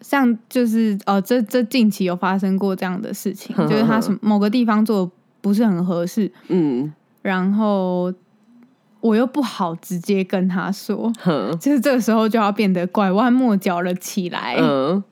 [0.00, 6.92] 像就是呃，这这近期有发生过这样的事情，就是他什某个地方做的不是很合适，嗯。
[7.22, 8.12] 然后
[9.04, 14.56] 我又不好直接跟他说，哼 就是这个时候就要变得拐弯抹角了起来。
[14.58, 15.04] 嗯，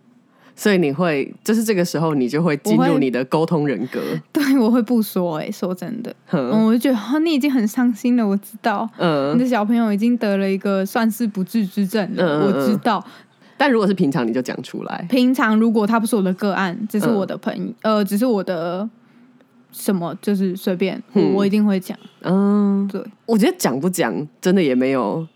[0.56, 4.00] 所以你会就是这个时候你就会进入你的沟通人格，
[4.32, 8.88] 对我会不说哎、说真的，嗯，哼我就觉得哦，你已经很伤心了，我知道。
[8.96, 9.36] 你嗯。
[9.36, 13.04] 的小朋友已经得了一个算是不治之症我知道。
[13.58, 18.88] 但如果是平常你就讲出来，平常如果他不是我的个案，只是嗯我的朋友，呃，只是我的
[19.72, 21.32] 什么，就是随便，嗯。
[21.32, 21.98] 我我一定会讲。
[22.20, 23.02] 嗯，对。
[23.26, 25.26] 我觉得讲不讲真的也没有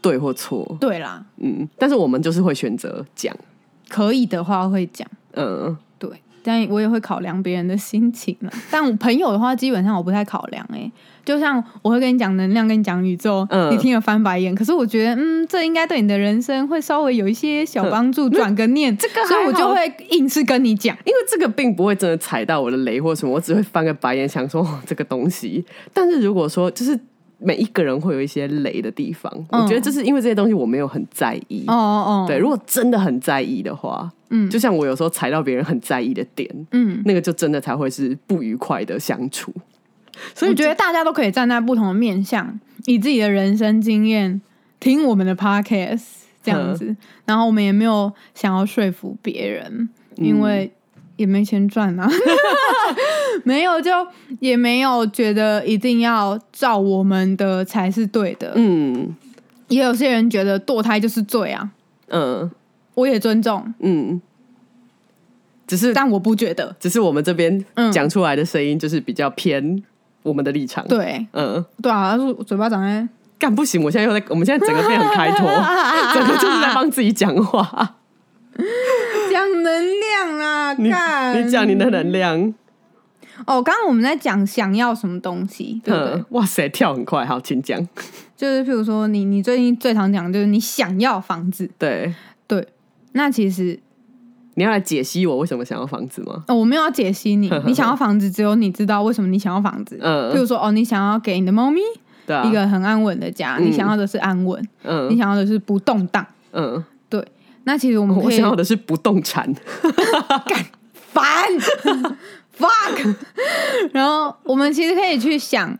[0.00, 3.34] 对或错，对啦，嗯，但是我们就是会选择讲，
[3.88, 5.76] 可以的话会讲，嗯。
[5.98, 6.10] 对，
[6.42, 8.52] 但我也会考量别人的心情了。
[8.70, 10.90] 但我朋友的话，基本上我不太考量、欸，
[11.24, 20.96] 就像我会跟你讲能量，跟你讲宇宙，嗯你听了翻白眼，可是我觉得，嗯，这应该对你的人生会稍微有一些小帮助，转个念，这个所以我就好会硬是跟你讲。
[21.04, 25.64] 因为这个并不会真的踩到我的雷或什么，我只会翻个白眼，想说、哦、这个东西。
[25.92, 26.98] 但是如果说就是
[27.40, 29.62] 每一个人会有一些雷的地方，嗯。
[29.62, 31.64] 我觉得就是因为这些东西我没有很在意。
[31.66, 34.48] 哦哦，对，如果真的很在意的话，嗯。
[34.50, 39.52] 就像我有时候踩到别人很在意的点，嗯，那个就真的才会是不愉快的相处。
[40.34, 44.40] 所以我觉得大家都可以站在不同的面向，以自己的人生经验
[44.78, 46.04] 听我们的 podcast
[46.42, 50.70] 这样子，然后我们也没有想要说服别人，因为
[51.16, 52.06] 也没钱赚啊，
[53.44, 53.90] 没有就
[54.40, 59.14] 也没有觉得一定要照我们的才是对的，嗯。
[59.68, 61.70] 也有些人觉得堕胎就是罪啊，
[62.08, 62.50] 嗯。
[62.94, 64.20] 我也尊重，嗯，
[65.66, 67.90] 只是但我不觉得，只是我们这边嗯。
[67.92, 69.82] 讲出来的声音就是比较偏
[70.22, 71.26] 我们的立场。，对。
[71.32, 73.08] 嗯，对啊，他说我嘴巴长在。
[73.38, 75.48] 干不行，我现在又在，我们现在整个变很开脱，
[76.12, 77.96] 整个就是在帮自己讲话。
[79.32, 81.46] 讲能量啊，你干。
[81.46, 82.52] 你讲你的能量，
[83.46, 86.14] 哦，刚刚我们在讲想要什么东西，对不对？
[86.14, 87.80] 嗯 哇塞，跳很快，好，请讲。
[88.36, 92.14] 就是譬如说你，你最近最常讲的就是你想要房子，对，
[92.46, 92.66] 对。
[93.12, 93.78] 那其实、
[94.54, 96.44] 你要来解析我为什么想要房子吗？
[96.48, 99.98] 哦、我没有要解析你， 你想要房子，只有你知道为什么你想要房子。
[100.00, 101.80] 嗯譬如说，哦，你想要给你的猫咪
[102.28, 106.24] 啊，一个很安稳的家，嗯你想要的是安稳，你嗯想要的是不动荡。
[106.52, 107.22] 嗯，对，
[107.64, 109.52] 那其实我们我可以想要的是不动产。
[111.12, 111.24] 烦
[112.60, 113.14] fuck，
[113.92, 115.76] 然后我们其实可以去想，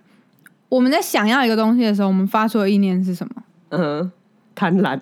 [0.68, 3.42] 我们在想要一个东西的时候，我们发出的意念是什么？
[3.70, 4.10] 嗯，
[4.54, 4.98] 贪婪。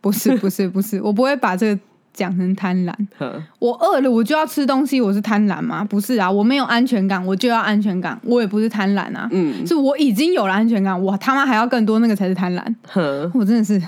[0.00, 1.80] 不是，不是，不是，我不会把这个
[2.12, 2.92] 讲成贪婪。
[3.20, 5.84] 嗯我饿了，我就要吃东西，我是贪婪吗？
[5.88, 9.28] 不是啊，我没有安全感，我就要安全感，我也不是贪婪啊。
[9.30, 12.74] 嗯是我已经有了安全感，我他妈还要更多，那个才是贪婪。
[12.88, 13.80] 哼我真的是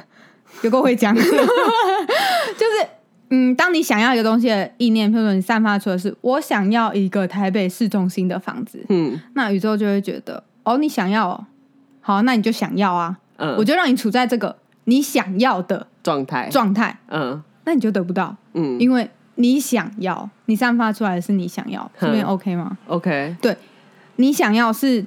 [0.62, 1.30] 有够会讲，就 是
[3.34, 9.20] 嗯，当你想要一个东西的意念，譬如说你散发出的是我想要一个台北市中心的房子，嗯。
[9.34, 11.46] 那宇宙就会觉得哦，你想要哦，
[12.00, 16.48] 好，那你就想要啊，嗯，我就让你处在这个你想要的状态。
[16.48, 17.42] 状态，嗯。
[17.64, 18.78] 那你就得不到，嗯。
[18.78, 23.56] 因为你想要，你散发出来的是你想要，这边嗯 OK 吗？，OK，对
[24.16, 25.04] 你想要是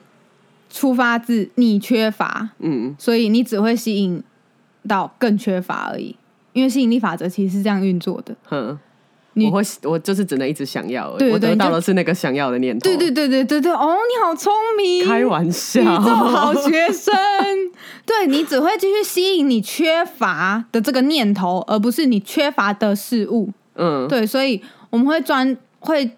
[0.69, 2.93] 出发自你缺乏，嗯。
[2.99, 4.21] 所以你只会吸引
[4.87, 6.15] 到更缺乏而已。
[6.57, 8.35] 因为吸引力法则其实是这样运作的。
[8.49, 8.77] 嗯，
[9.33, 12.83] 你我会，我就是只能一直想要我得到的是那个想要的念头。
[12.83, 17.13] 对对对对对对，哦，你好聪明，开玩笑，你做好学生。
[18.07, 23.51] 对你只会继续吸引你缺乏的这个念头，而不是你缺乏的事物。
[23.75, 26.09] 嗯，对，所以我们会专会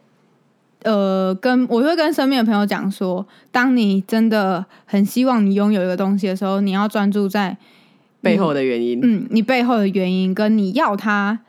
[0.84, 7.58] 呃跟我会跟身边的朋友讲说，当你真的很希望你拥有一个东西的时候，你要专注在
[8.22, 9.00] 背后的原因。
[9.04, 11.40] 嗯你背后的原因，跟你要他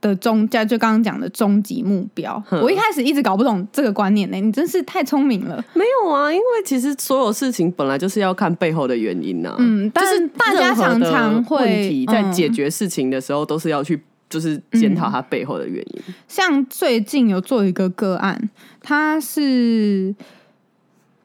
[0.00, 2.42] 的终，就就刚刚讲的终极目标。
[2.50, 5.64] 我一开始一直搞不懂这个观念呢、你真是太聪明了。
[5.74, 16.02] 没有啊，因为其实所有事情本来就是要看背后的原因呐、嗯，但就是大家常常会在嗯解决事情的时候，都是要去就是检讨它背后的原因。
[16.28, 18.50] 像最近有做一个个案，
[18.80, 20.14] 它是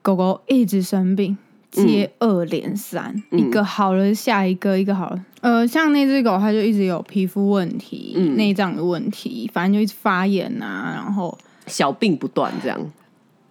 [0.01, 1.37] 狗狗一直生病，
[1.71, 5.25] 接二连三，嗯一个好了下一个，一个好了。
[5.39, 12.79] 呃，像那只狗，它就一直有皮肤问题、嗯内脏的问题，反正就一直发炎啊，然后小病不断这样。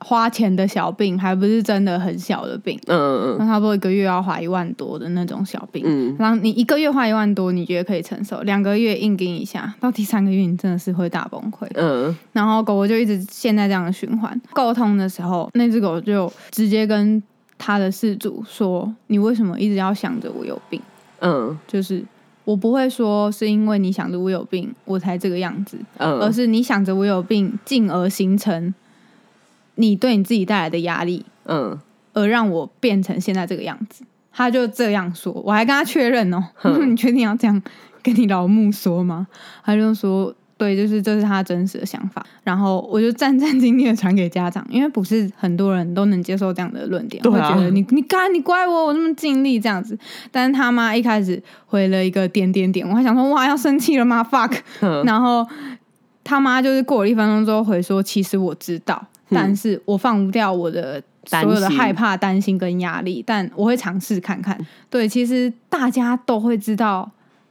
[0.02, 2.78] 花钱的小病，还不是真的很小的病。
[2.86, 11.68] 嗯嗯那差不多一个月要花一万多的那种小病，嗯然后你一个月花一万多，你觉得可以承受；两个月硬盯一下，到第三个月你真的是会大崩溃。
[11.74, 14.40] 嗯然后狗狗就一直陷在这样的循环。
[14.54, 17.22] 沟通的时候，那只狗就直接跟
[17.62, 20.80] 它的事主说：“你为什么一直要想着我有病？
[21.20, 22.02] 嗯就是
[22.44, 28.74] 我不会说是因为你想着我有病，我才这个样子，嗯，而是你想着我有病，进而形成
[29.74, 31.78] 你对你自己带来的压力，嗯
[32.14, 36.42] 而让我变成现在这个样子。”他就这样说，我还跟他确认哦，
[36.88, 37.62] 你确定要这样
[38.02, 39.26] 跟你老木说吗？
[39.62, 42.22] 他就说对，就是这是他真实的想法。
[42.44, 49.98] 然后我就战战兢兢的传给家长，因为不是很多人都能接受这样的论点，对啊会觉得你你干你怪我，我那么尽力这样子。
[50.30, 55.46] 但是他妈一开始回了一个点点点，我还想说哇要生气了吗？fuck，嗯 然后
[56.22, 64.58] 他妈就是过了一分钟之后回说，其实我知道，但是我放不掉我的所有的害怕、担心跟压力，但我会尝试看看。
[64.90, 67.10] 对，其实大家都会知道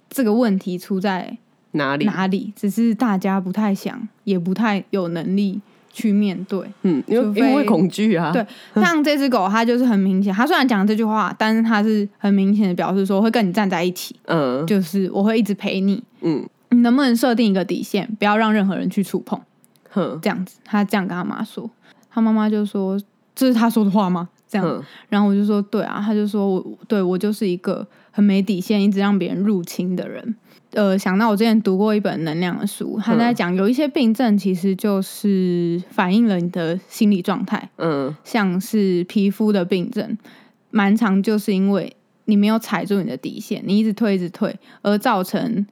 [0.10, 1.38] 这个问题出在
[1.72, 2.06] 哪里？
[2.06, 5.60] 哪里，只是大家不太想，也不太有能力
[5.92, 6.60] 去面对。
[6.84, 8.32] 嗯，因为因为恐惧啊。
[8.32, 8.46] 对，
[8.82, 16.04] 像这只狗，它就是很明显，它虽然讲这句话，但是它是很明显的表示说会跟你站在一起，嗯就是我会一直陪你。
[16.22, 19.40] 嗯你能不能设定一个底线，不要让任何人去触碰？
[19.90, 21.68] 哼这样子，他这样跟他妈说，
[22.12, 23.00] 他妈妈就说
[23.34, 30.36] ：“这是他说的话吗？”这样，哼然后我就说：“对啊。”他就说我对我就是一个很没底线，一直让别人入侵的人。
[30.72, 40.16] 呃，想到我之前读过一本能量的书，他在讲有一些病症其实就是反映了你的心理状态，嗯像是皮肤的病症，
[40.70, 45.66] 蛮常就是因为你没有踩住你的底线，你一直退一直退，而造成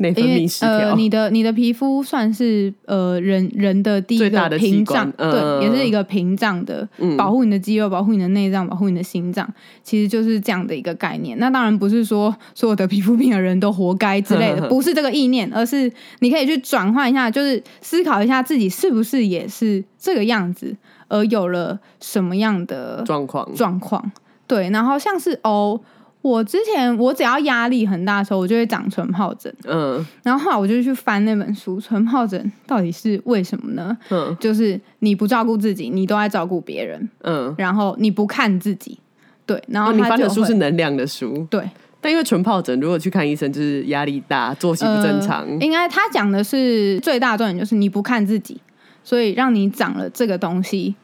[0.00, 9.46] 内分因为泌失呃，你的你的皮肤算是呃人人的第一个屏障，嗯对，也是一个屏障的，嗯保护你的肌肉，保护你的内脏，保护你的心脏，
[9.82, 11.38] 其实就是这样的一个概念。
[11.38, 20.74] 那当然不是说所有的皮肤病的人都活该之类的， 不是这个意念，而是你可以去转换一下，就是思考一下自己是不是也是这个样子，
[21.08, 24.10] 而有了什么样的状况，状况。
[24.46, 25.80] 对，然后像是哦，
[26.22, 29.52] 我之前我只要压力很大的时候，我就会长唇疱疹。
[29.66, 33.96] 嗯然后后来我就去翻那本书，唇疱疹到底是为什么呢？
[34.10, 37.54] 嗯就是你不照顾自己，你都在照顾别人，嗯。
[37.56, 38.98] 然后你不看自己，
[39.46, 41.68] 对，然后哦，你翻的书是能量的书，对
[42.02, 45.46] 但因为唇疱疹，如果去看医生，就是压力大，作息不正常。
[45.46, 48.58] 呃应该他讲的是最大的重点就是你不看自己，
[49.04, 50.94] 所以让你长了这个东西，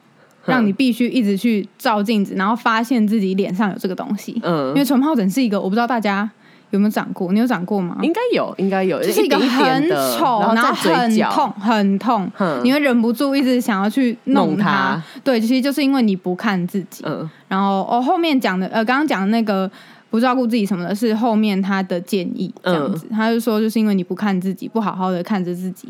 [0.47, 4.41] 让你必须一直去照镜子，然后发现自己脸上有这个东西。
[4.43, 6.29] 嗯因为唇疱疹是一个，我不知道大家
[6.71, 7.97] 有没有长过，你有长过吗？
[8.03, 14.71] 应该有，应该有，就是一个很丑，然后很痛，很痛，哼你会忍不住一直想要去弄它。
[14.71, 17.05] 它对，其实就是因为你不看自己。
[17.07, 19.71] 嗯然后哦，后面讲的呃，刚刚讲的那个
[20.11, 23.07] 不照顾自己什么的，是后面他的建议这样子。
[23.11, 25.89] 他就说，就是因为你不看自己，不好好的看着自己，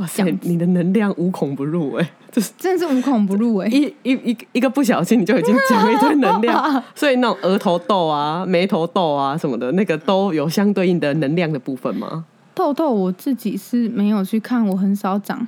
[0.00, 12.24] 哇塞你的能量无孔不入哎、就是真的是无孔不入哎、一一一一个不小心你就已经讲了一堆能量， 所以那种额头痘啊、眉头痘啊什么的，那个都有相对应的能量的部分吗？
[12.54, 15.46] 痘痘我自己是没有去看，我很少长。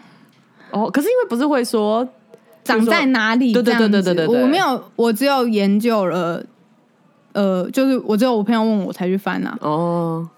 [0.70, 2.06] 哦，可是因为不是会说
[2.62, 3.52] 长在哪里？
[3.52, 6.44] 对对对对对我没有，我只有研究了，
[7.32, 9.56] 呃，就是我只有我朋友问我才去翻啊。
[9.60, 10.28] 哦，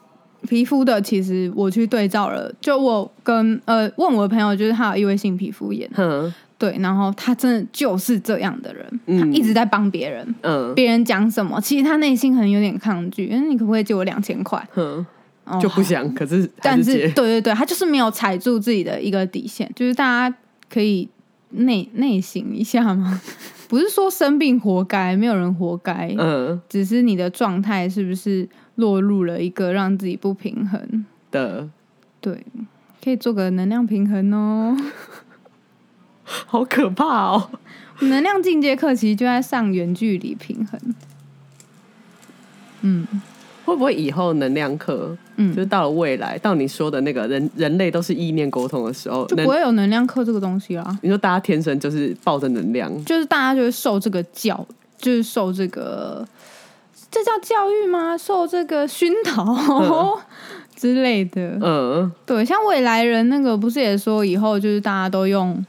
[0.48, 9.20] 皮肤的其实我去对照了，就我跟呃问我的朋友，就是他有异位性皮肤炎，哼，对，然后他真的就是这样的人，嗯。
[9.20, 10.74] 他一直在帮别人，嗯。
[10.74, 14.62] 别人讲什么，其实他内心可能有点抗拒，嗯，你可不可以借我两千块？
[14.76, 15.04] 嗯，
[15.44, 20.36] 哦就不想，可是还但是对对对，他就是没有踩住自己的一个底线，就是大家
[20.72, 21.08] 可以
[21.50, 23.20] 内内省一下吗？
[23.66, 26.60] 不是说生病活该，没有人活该，嗯。
[26.68, 31.04] 只是你的状态是不是落入了一个让自己不平衡？
[31.30, 31.68] 的，
[32.20, 32.44] 对，
[33.02, 34.76] 可以做个能量平衡哦。
[36.24, 37.50] 好可怕哦。
[38.00, 40.80] 能量进阶课其实就在上远距离平衡。
[42.80, 43.06] 嗯
[43.64, 50.98] 会不会以后能量课，嗯就是到了未来，到你说的那个人人类都是意念沟通的时候，就不会有能量课这个东西啦。
[51.00, 54.66] 你说大家天生就是抱着能量，就是大家就会受这个教，
[54.98, 56.26] 就是受这个，
[57.14, 58.18] 这叫教育吗？
[58.18, 60.20] 受这个熏陶
[60.74, 61.56] 之类的。
[61.62, 65.64] 嗯对，像未来人那个不是也说以后就是大家都用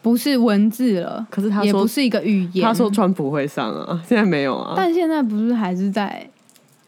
[0.00, 2.66] 不是文字了，可是他说也不是一个语言。
[2.66, 6.26] 他说川普会上啊， 现在没有啊，但现在不是还是在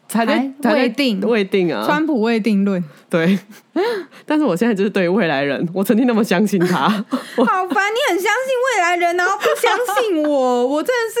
[0.07, 2.83] 才在才在未定未定啊，川普未定论？
[3.11, 3.37] 对。
[4.25, 7.85] 但是我现在就是对未来人，我曾经那么相信他，好烦！
[7.93, 11.17] 你很相信未来人，然后不相信我，我真的是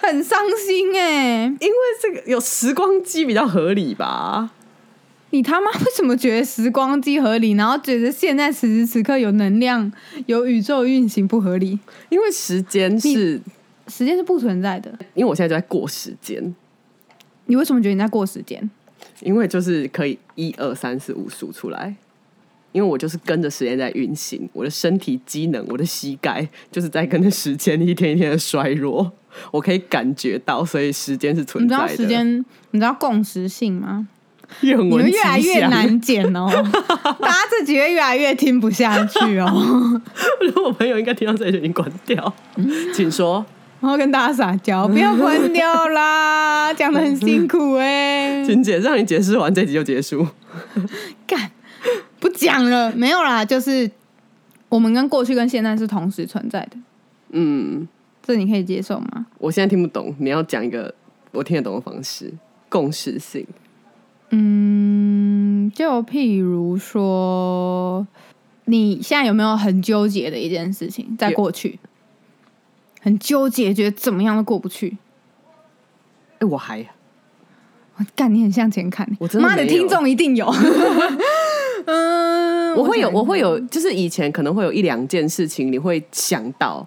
[0.00, 4.50] 很伤心哎、因为这个有时光机比较合理吧。
[5.32, 9.92] 你他妈为什么觉得时光机合理，然后觉得现在此时此刻有能量、
[10.26, 11.78] 有宇宙运行不合理？
[12.08, 13.40] 因为时间是，
[13.86, 16.54] 时间是不存在的，因为我现在就在过时间，
[17.44, 18.68] 你为什么觉得你在过时间？
[19.20, 21.94] 因为就是可以一二三四五数出来，
[22.72, 29.12] 因为我就是跟着时间在运行，我的身体机能，我的膝盖就是在跟着时间一天一天的衰弱，
[29.50, 31.96] 我可以感觉到，所以时间是存在你知道。
[31.96, 34.08] 时间，你知道共识性吗？
[34.62, 35.70] 愿你们越来越详。
[35.70, 36.50] 难 剪哦，
[37.20, 40.00] 大家自己会越来越听不下去哦。
[40.42, 42.34] 如果我朋友应该听到这里就已经关掉，
[42.92, 43.46] 请说。
[43.80, 50.26] 然后跟大家撒娇，不要关掉啦，讲的很辛苦哎、 请解让你解释完这集就结束。
[51.26, 51.50] 干，
[52.18, 53.90] 不讲了，没有啦，就是
[54.68, 56.76] 我们跟过去跟现在是同时存在的，
[57.30, 57.88] 嗯，
[58.30, 59.26] 这你可以接受吗？
[59.38, 60.94] 我现在听不懂，你要讲一个
[61.32, 62.32] 我听得懂的方式，
[62.68, 63.44] 共识性。
[64.30, 68.06] 嗯，就譬如说，
[68.66, 71.80] 你现在有没有很纠结的一件事情，在有过去
[73.00, 74.96] 很纠结，觉得怎么样都过不去？
[76.38, 76.86] 哎、我还
[77.96, 80.46] 我干，你很向前看，我真的听众一定有。
[81.86, 86.86] 嗯，我会有，我会有，就是以前可能会有一两件事情，你会想到，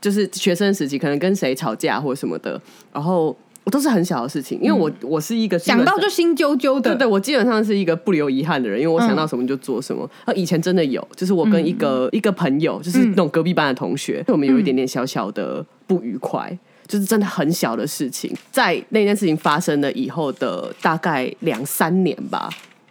[0.00, 2.60] 就是学生时期可能跟谁吵架或什么的，
[2.92, 10.08] 然后我都是很小的事情，因为我、我是一个基本上想到就心揪揪的，对对，我基本上是一个不留遗憾的人，因为我想到什么就做什么。
[10.24, 16.58] 呃、以前真的有，就是我跟一个、一个朋友，就是那种隔壁班的同学，我们有一点点小小的不愉快。
[16.86, 22.48] 就是真的很小的事情，在那件事情发生了以后的大概两三年吧，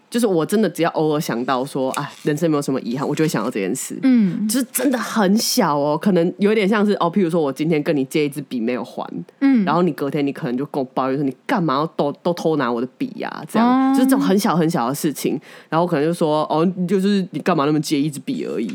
[0.09, 3.97] 就是我真的只要偶尔想到说啊，人生没有什么遗憾，我就会想到这件事。
[4.03, 4.47] 嗯。
[4.47, 9.05] 就是真的很小哦，可能有点像是哦，譬如说我今天跟你借一支笔没有还，
[9.41, 13.93] 嗯，然后你隔天你可能就跟我抱怨说你干嘛要都都偷拿我的笔呀、这样、哦。
[13.93, 15.39] 就是这种很小很小的事情，
[15.69, 18.71] 然后可能就说哦，就是你干嘛那么借一支笔而已，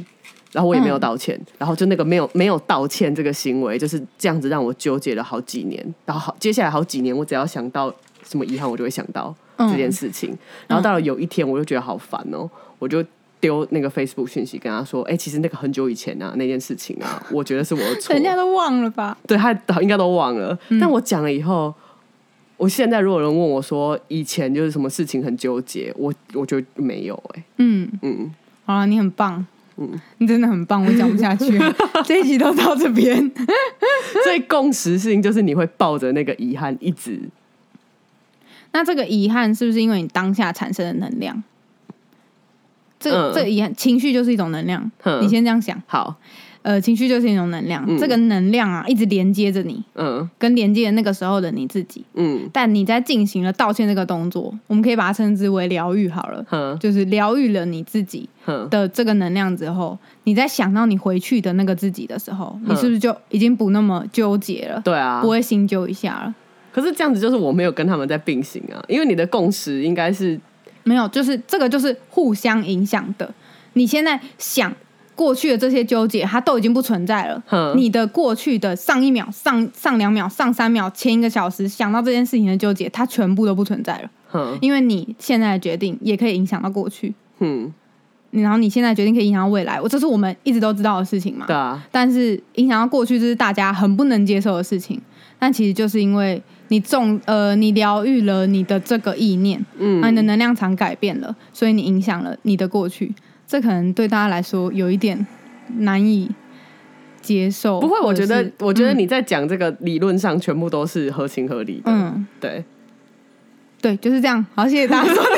[0.52, 10.36] 然后我也没有道歉，然后就那个没有没有道歉这个行为就是这样子让我纠结了好几年，然后好接下来好几年我只要想到什么遗憾，我就会想到嗯这件事情，
[10.66, 12.48] 然后到了有一天我就觉得好烦哦，
[12.78, 13.04] 我就。
[13.42, 18.12] 丢那个 Facebook 讯息跟他说，哎、其实那个很久以前啊，那件事情啊，我觉得是我的错。
[18.14, 19.18] 人家都忘了吧？
[19.26, 19.50] 对他
[19.80, 20.56] 应该都忘了。
[20.80, 21.74] 但我讲了以后，
[22.56, 28.32] 我现在如果有人问我说以前就是什么事情很纠结，我我觉得没有哎、嗯，嗯，
[28.64, 29.44] 好了，你很棒，
[29.76, 31.74] 嗯，你真的很棒，我讲不下去了，
[32.06, 33.28] 这一集都到这边。
[34.22, 37.18] 所以共识性就是你会抱着那个遗憾一直
[38.72, 41.42] 那这个遗憾是不是因为你当下产生的能量？
[42.98, 43.32] 这个、嗯。
[43.34, 46.16] 这个遗憾情绪就是一种能量，哼你先这样想，好，
[46.62, 47.98] 呃，情绪就是一种能量，嗯。
[47.98, 50.28] 这个能量啊一直连接着你，嗯。
[50.38, 52.04] 跟连接那个时候的你自己。
[52.14, 52.48] 嗯。
[52.52, 58.28] 但你在进行了道歉这个动作，我们可以把它称之为疗愈好了，哼就是疗愈了你自己，
[58.70, 64.80] 的这个能量之后，你在想到你回去的那个自己的时候，你嗯是不是就已经不那么纠结了？
[64.82, 65.20] 对啊。
[65.20, 65.28] 不。
[65.28, 66.34] 会心揪一下了？
[66.72, 70.40] 可是这样子就是我没有跟他们在并行啊，因为你的共识应该是
[70.84, 73.32] 没有，就是这个就是互相影响的。
[73.74, 74.74] 你现在想
[75.14, 77.74] 过去的这些纠结，它都已经不存在了。
[77.76, 84.58] 你的过去的上一秒、上上两秒、上三秒、前一个小时想到这件事情的纠结，它全部都不存在了，哼。
[84.60, 87.72] 因为你现在的决定也可以影响到过去，哼，
[88.32, 91.46] 然后你现在的决定可以影响未来，我这是我们一直都知道的事情嘛。
[91.46, 95.00] 对啊，但是影响到过去，这是大家很不能接受的事情。
[95.38, 103.12] 但其实就是因为你重呃，你疗愈了你的这个意念，嗯那你的能量场改变了，所以你影响了你的过去。
[103.46, 105.26] 这可能对大家来说有一点
[105.78, 106.30] 难以
[107.20, 107.80] 接受。
[107.80, 112.64] 不会，我觉得我觉得你在讲这个理论上全部都是合情合理的，嗯，对，
[113.80, 114.46] 对，就是这样。
[114.54, 115.24] 好，谢谢大家收听。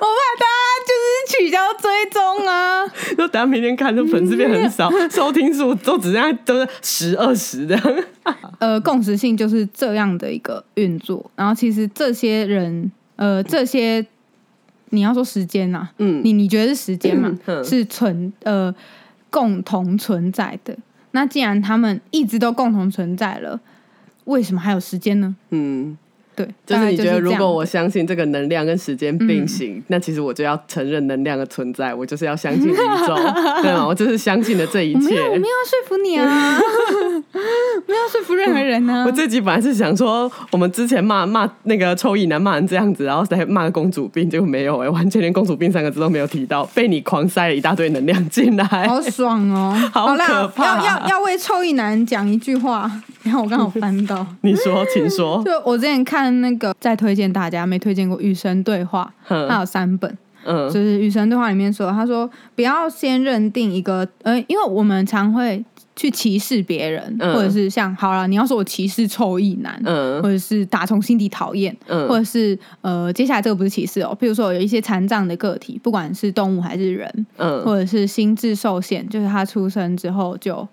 [0.00, 0.37] 我怕
[1.50, 2.86] 大家就是取消追踪啊。
[3.16, 8.04] 就等下明天看，就粉丝变很少， 收听数都只剩下都是十二十这样。
[8.58, 11.30] 呃，共识性就是这样的一个运作。
[11.36, 14.04] 然后其实这些人，呃，这些
[14.90, 17.36] 你要说时间呐、嗯你你觉得是时间嘛？
[17.46, 18.74] 嗯是存呃
[19.30, 20.76] 共同存在的。
[21.12, 23.60] 那既然他们一直都共同存在了，
[24.24, 25.34] 为什么还有时间呢？
[25.50, 25.96] 嗯，
[26.38, 32.74] 对，就是你觉得如果我相信这个能量跟时间并行，那其实我就要承认能量的存在，我就是要相信宇
[33.06, 33.16] 宙，
[33.62, 33.86] 对吗？
[33.86, 35.24] 我就是相信了这一切我没有，。
[35.32, 36.24] 我没有说服你啊，
[37.86, 48.64] 没有要说服任何人呢、我这集本来是想说，我们之前骂骂那个臭意男骂成这样子，然后再骂公主病，结果没有哎、完全连公主病三个字都没有提到，被你狂塞了一大堆能量进来。
[48.86, 49.74] 好爽哦！
[49.92, 52.90] 好啦，可怕要要要为臭意男讲一句话，
[53.28, 54.26] 然后我刚好翻到。
[54.40, 55.42] 你说，请说。
[55.44, 60.66] 就我之前看那个，再推荐大家没推荐过《与神对话》，它嗯有三本，嗯。
[60.68, 65.62] 就是《与神对话》里面说，他说不要先认定一个，呃，因为我们常会
[65.94, 67.34] 去歧视别人，嗯。
[67.34, 70.22] 或者是像好了，你要说我歧视臭意男，嗯。
[70.22, 72.08] 或者是打从心底讨厌，嗯。
[72.08, 77.62] 或者是呃，接下来这个不是歧视哦，比如说有一些残障的个体，不管是动物还是人，嗯。
[77.64, 80.66] 或者是心智受限，就是他出生之后就，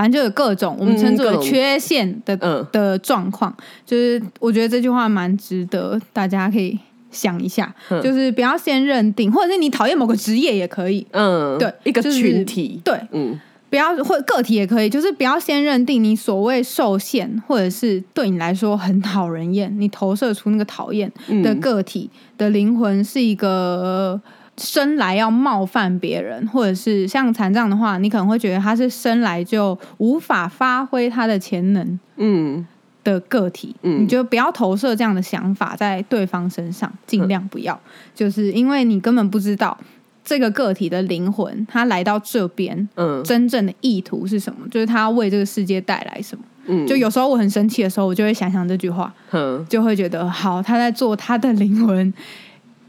[0.00, 2.66] 反反正就有各种我们称之为缺陷的、嗯。
[2.72, 3.54] 的状况。
[3.84, 6.78] 就是我觉得这句话蛮值得大家可以
[7.10, 8.00] 想一下，嗯。
[8.02, 13.38] 就是不要先认定，或者是你讨厌某个职业也可以，嗯，对一个就是群体，对，嗯。
[13.68, 24.20] 不要或个体也可以，就是不要先认定你所谓受限，或者是对你来说很讨人厌，你投射出那个讨厌嗯的个体的灵魂是一个
[24.60, 32.66] 生来要冒犯别人，或者是像残障的话，你可能会觉得他是生来就无法发挥他的潜能嗯
[33.02, 37.80] 的个体，嗯你就不要投射这样的想法在对方身上，尽量不要，
[38.14, 39.76] 就是因为你根本不知道
[40.22, 42.88] 这个个体的灵魂，他来到这边。
[42.96, 44.68] 嗯真正的意图是什么？
[44.70, 46.44] 就是他要为这个世界带来什么？
[46.66, 52.12] 嗯，就有时候我很生气的时候，我就会想想这句话，嗯就会觉得好，他在做他的灵魂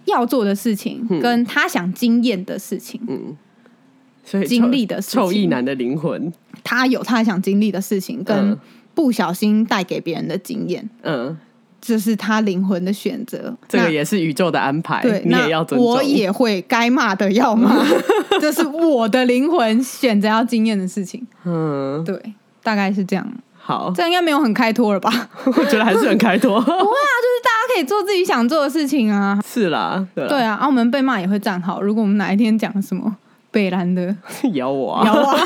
[0.06, 3.38] 要做的事情，跟他想经验的事情，嗯，
[4.24, 6.32] 所以经历的事情臭意男的灵魂，
[6.64, 8.60] 他有他想经历的事情，跟嗯
[8.94, 11.38] 不小心带给别人的经验，嗯，
[11.80, 13.56] 这是他灵魂的选择。
[13.68, 15.90] 这个也是宇宙的安排，对，你那也要尊重。
[15.90, 17.74] 我也会该骂的要骂，
[18.42, 21.26] 这是我的灵魂选择要经验的事情。
[21.46, 23.26] 嗯，对，大概是这样。
[23.64, 25.30] 好，这样应该没有很开脱了吧？
[25.46, 26.60] 我觉得还是很开拓。
[26.62, 29.40] 大家可以做自己想做的事情啊。
[29.46, 31.82] 是啦，对啦，对啊，啊，我们被骂也会站好。
[31.82, 33.16] 如果我们哪一天讲什么
[33.52, 34.16] 北兰的
[34.54, 35.40] 咬我啊，咬我，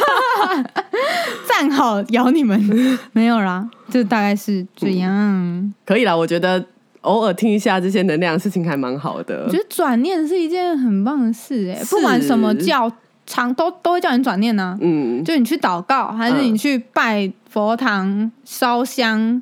[1.47, 2.59] 站好咬你们，
[3.13, 5.73] 没有啦，就大概是这样。
[5.85, 6.15] 可以啦。
[6.15, 6.63] 我觉得
[7.01, 9.57] 偶尔听一下这些能量的事情还蛮好的我觉。
[9.57, 12.91] 得转念是一件很棒的事、哎，不管什么教
[13.25, 19.41] 常都都会叫你转念呢、嗯，就你去祷告，还是你去拜佛堂、烧香，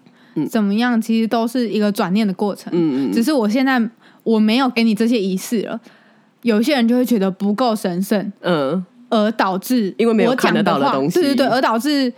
[0.49, 2.71] 怎么样，其实都是一个转念的过程。
[2.75, 3.81] 嗯嗯只是我现在
[4.23, 5.79] 我没有给你这些仪式了，
[6.41, 8.85] 有些人就会觉得不够神圣，嗯。
[9.09, 11.19] 而导致因为没有讲看得到的话东西。
[11.19, 12.11] 对对对，而导致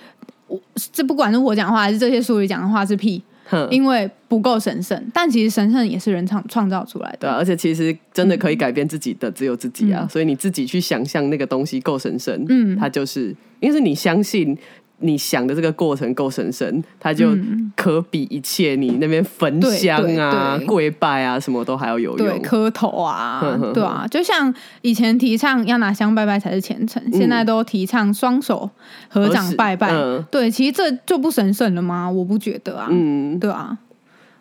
[0.47, 0.57] 我
[0.93, 4.97] 这不管是我讲话还是这些书里讲的话是屁，哼，因为不够神圣。
[5.13, 7.17] 但其实神圣也是人创创造出来的。
[7.19, 10.09] 对啊，而且其实真的可以改变自己的只有自己啊，嗯。
[10.09, 12.77] 所以你自己去想象那个东西够神圣，嗯。
[12.77, 14.57] 它就是，因为是你相信
[14.99, 17.71] 你想的这个过程够神圣，它就嗯。
[17.75, 22.41] 可比一切你那边焚香啊、跪拜啊什么都还要有对，用。
[22.41, 23.41] 磕头啊
[23.73, 28.67] 对啊，就像以前提倡要拿香拜拜才是虔诚，现在都提倡双手
[29.09, 29.91] 合掌拜拜。
[29.91, 30.23] 嗯。
[30.31, 32.09] 对，其实这就不神圣了吗？
[32.09, 33.77] 我不觉得啊，嗯，对啊，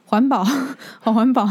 [0.07, 0.45] 环保，
[1.01, 1.47] 好环保，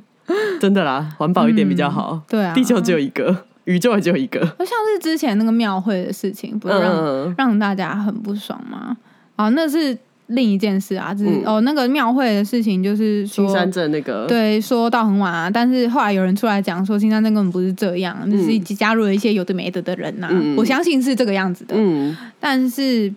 [0.58, 2.20] 真的啦，环保一点比较好。
[2.26, 4.40] 对啊，地球只有一个，宇宙也只有一个。
[4.40, 8.96] 就 像是之前那个庙会的事情，不是让、嗯让大家很不爽吗？
[9.36, 9.96] 啊，那是
[10.28, 11.42] 另一件事啊，就是、嗯。
[11.44, 22.16] 哦，那个庙会的事情，就是说青山镇那个，对，说到很晚啊，但是后来有人出来讲说，青山镇根本不是这样，就是加入了一些有的没的的人呐、嗯我相信是这个样子的，嗯。
[22.40, 23.12] 但是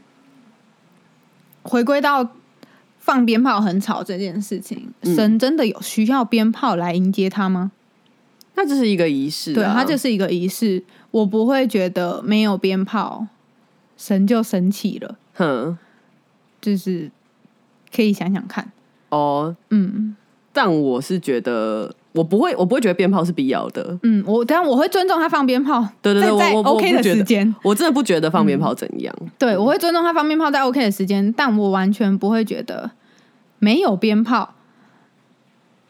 [1.63, 2.27] 回归到
[2.97, 7.71] 放鞭炮很吵这件事情，嗯神真的有需要鞭炮来迎接他吗？
[8.55, 13.27] 那这是一个仪式、啊，对，它就是一个仪式，我不会觉得没有鞭炮，
[13.97, 15.77] 神就神气了，哼
[16.59, 17.09] 就是
[17.95, 18.71] 可以想想看，
[19.09, 19.55] 哦。
[19.69, 20.15] 嗯。
[20.53, 23.97] 但我是觉得，我不会，我不会觉得鞭炮是必要的。
[24.03, 29.15] 嗯，我当然我会尊重他放鞭炮，对对对，在 OK 的时间，我真的不觉得放鞭炮怎样。
[29.39, 32.91] 对，我会尊重他放鞭炮在 OK 的时间，但我完全不会觉得
[33.59, 34.55] 没有鞭炮，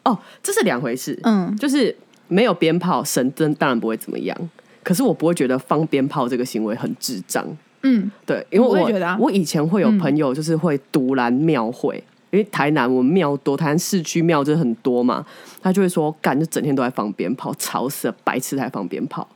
[0.03, 1.19] 哦，这是两回事。
[1.23, 1.57] 嗯。
[1.57, 1.97] 就是
[2.31, 4.35] 没有鞭炮，神灯当然不会怎么样。
[4.81, 7.45] 可是我不会觉得放鞭炮这个行为很智障。
[7.83, 15.25] 嗯对，因为我我以前会有朋友就是会独揽庙会，因为台南我们庙多，台南市区庙真的很多嘛，
[15.61, 19.27] 他就会说干就整天都在放鞭炮，吵死了，白痴才放鞭炮。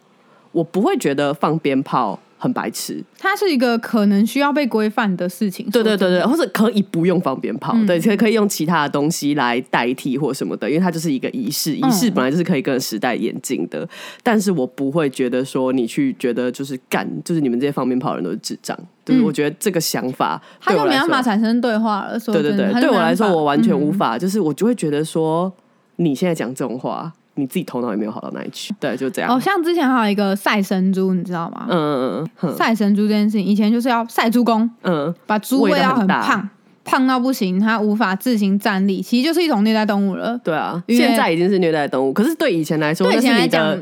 [0.52, 5.68] 我不会觉得放鞭炮很白痴，它是一个可能需要被规范的事情。
[5.72, 13.90] 对对对对，或者可以不用放鞭炮，嗯对，可以可以用其他的东西来代替或什么的，因为它就是一个仪式，仪嗯式本来就是可以跟时代演进的。
[14.22, 22.20] 但是我不会觉得说你去觉得就是干，就是你们这些放鞭炮的人都是智障，就是我觉得这个想法他就没办法产生对话了。
[22.20, 23.92] 对对对，对我来说我完全无。
[23.96, 25.50] 法，就是我就会觉得说
[25.96, 29.30] 你现在讲这种话，你自己头脑也没有好到哪里去，对，就这样。
[29.30, 31.68] 嗯哦，像之前还有一个赛神猪，你知道吗？
[31.70, 36.50] 嗯嗯嗯赛神猪这件事情，以前就是要赛猪公，嗯把猪喂喂到很胖，
[36.84, 40.40] 胖到不行，它无法自行站立，其实就是一种虐待动物了。
[40.44, 43.80] 对啊，现在已经是虐待动物，可是对以前来说，对以那是你前来讲的，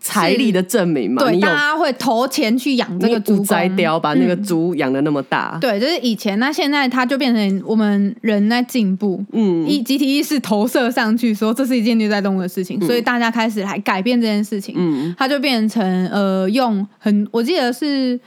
[0.00, 3.42] 财力的证明嘛，对，大家会投钱去养这你个猪公。
[3.42, 4.42] 五摘雕把那个嗯。
[4.42, 15.14] 猪养的那么大，对，就是以前，那现在它就变成我们人在进步，嗯，一集体意识投射上去，说这是一件虐待动物的事情，所以大家开始来改变这件事情，嗯。
[15.18, 18.18] 它就变成呃用很，我记得是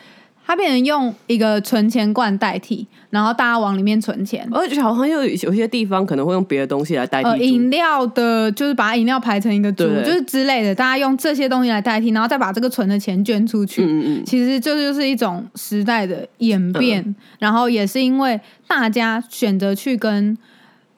[0.45, 4.47] 它变成用一个存钱罐代替，然后大家往里面存钱。
[4.51, 13.83] 而且好像有有些地方可能会用别的东西来代呃，替呃饮料的，就是把饮料排成一个猪，对就是之类的，大家用这些东西来代替，然后再把这个存的钱捐出去。
[13.83, 20.37] 嗯嗯嗯，其实这就是一种时代的演变，然后也是因为大家选择去跟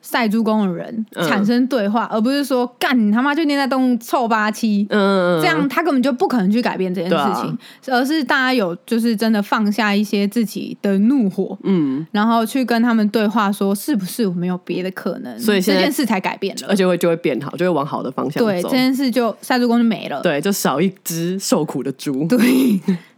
[0.06, 4.86] 赛猪公的人嗯产生对话，而不是说干你他妈就念在动物臭八七。
[4.92, 16.76] 嗯，这样他根本就不可能去改变这件事情，而是大家有就是真的放下一些自己的怒火，嗯，然后去跟他们对话，说是不是我们有别的可能，所以这件事才改变了而。
[16.76, 18.76] 且会就会变好，就会往好的方向对，走这。
[18.76, 20.22] 件事就赛猪公就没了。
[20.22, 22.28] 对，就少一只受苦的猪。
[22.28, 22.38] 对，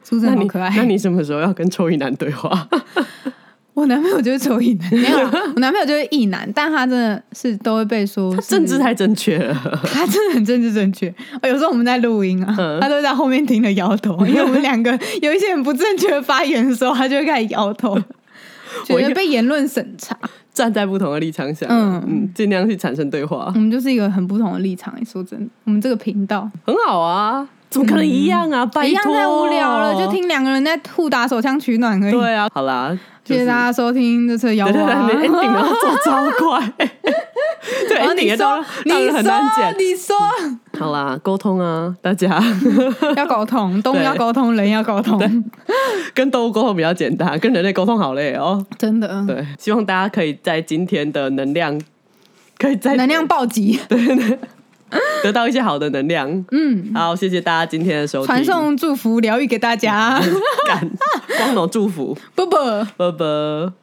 [0.03, 0.71] 猪真的很可爱。
[0.77, 2.67] 那你什么时候要跟臭一男对话？
[3.77, 9.53] 我男朋友就是丑异男，没有啦， 我男朋友就是异男，但他真的是都会被说是政治太正确了。
[9.93, 11.13] 他真的很政治正确。
[11.43, 17.95] 有时候我们在录音啊，嗯他都在后面听着摇头，因为我们两个 有一些很不正确的发言的时候，他就会开始摇头，
[18.83, 20.17] 觉得被言论审查。
[20.51, 24.91] 站在不同的立场想，嗯嗯尽量去产生对话我，们就是一个很不同的立场。
[25.05, 27.47] 说真的，我们这个频道很好啊。
[27.69, 28.67] 怎么可能一样啊？
[28.83, 30.11] 一样太无聊了，就。
[30.11, 32.11] 听两个人在互打手枪取暖而已。
[32.11, 32.97] 对啊，好啦，
[33.27, 35.01] 谢谢大家收听这次的摇对对对，娃。
[35.03, 39.77] 你 ending 要做超快， 对你说，你很难剪说，。
[39.77, 40.15] 你说
[40.79, 42.41] 好啦，沟通啊，大家
[43.17, 45.19] 要沟通，动物要沟通， 人要沟通，
[46.13, 48.65] 跟动物沟通比较简单，跟人类沟通好累哦。
[48.77, 49.25] 真的。
[49.27, 51.77] 对，希望大家可以在今天的能量，
[52.57, 53.79] 可以在能量暴击，
[55.23, 56.45] 得到一些好的能量。
[56.51, 60.19] 嗯，好，谢谢大家今天的收听，传送祝福疗愈给大家，
[60.67, 60.89] 感
[61.37, 62.87] 光荣祝福，啵啵。
[62.97, 63.73] 啵啵。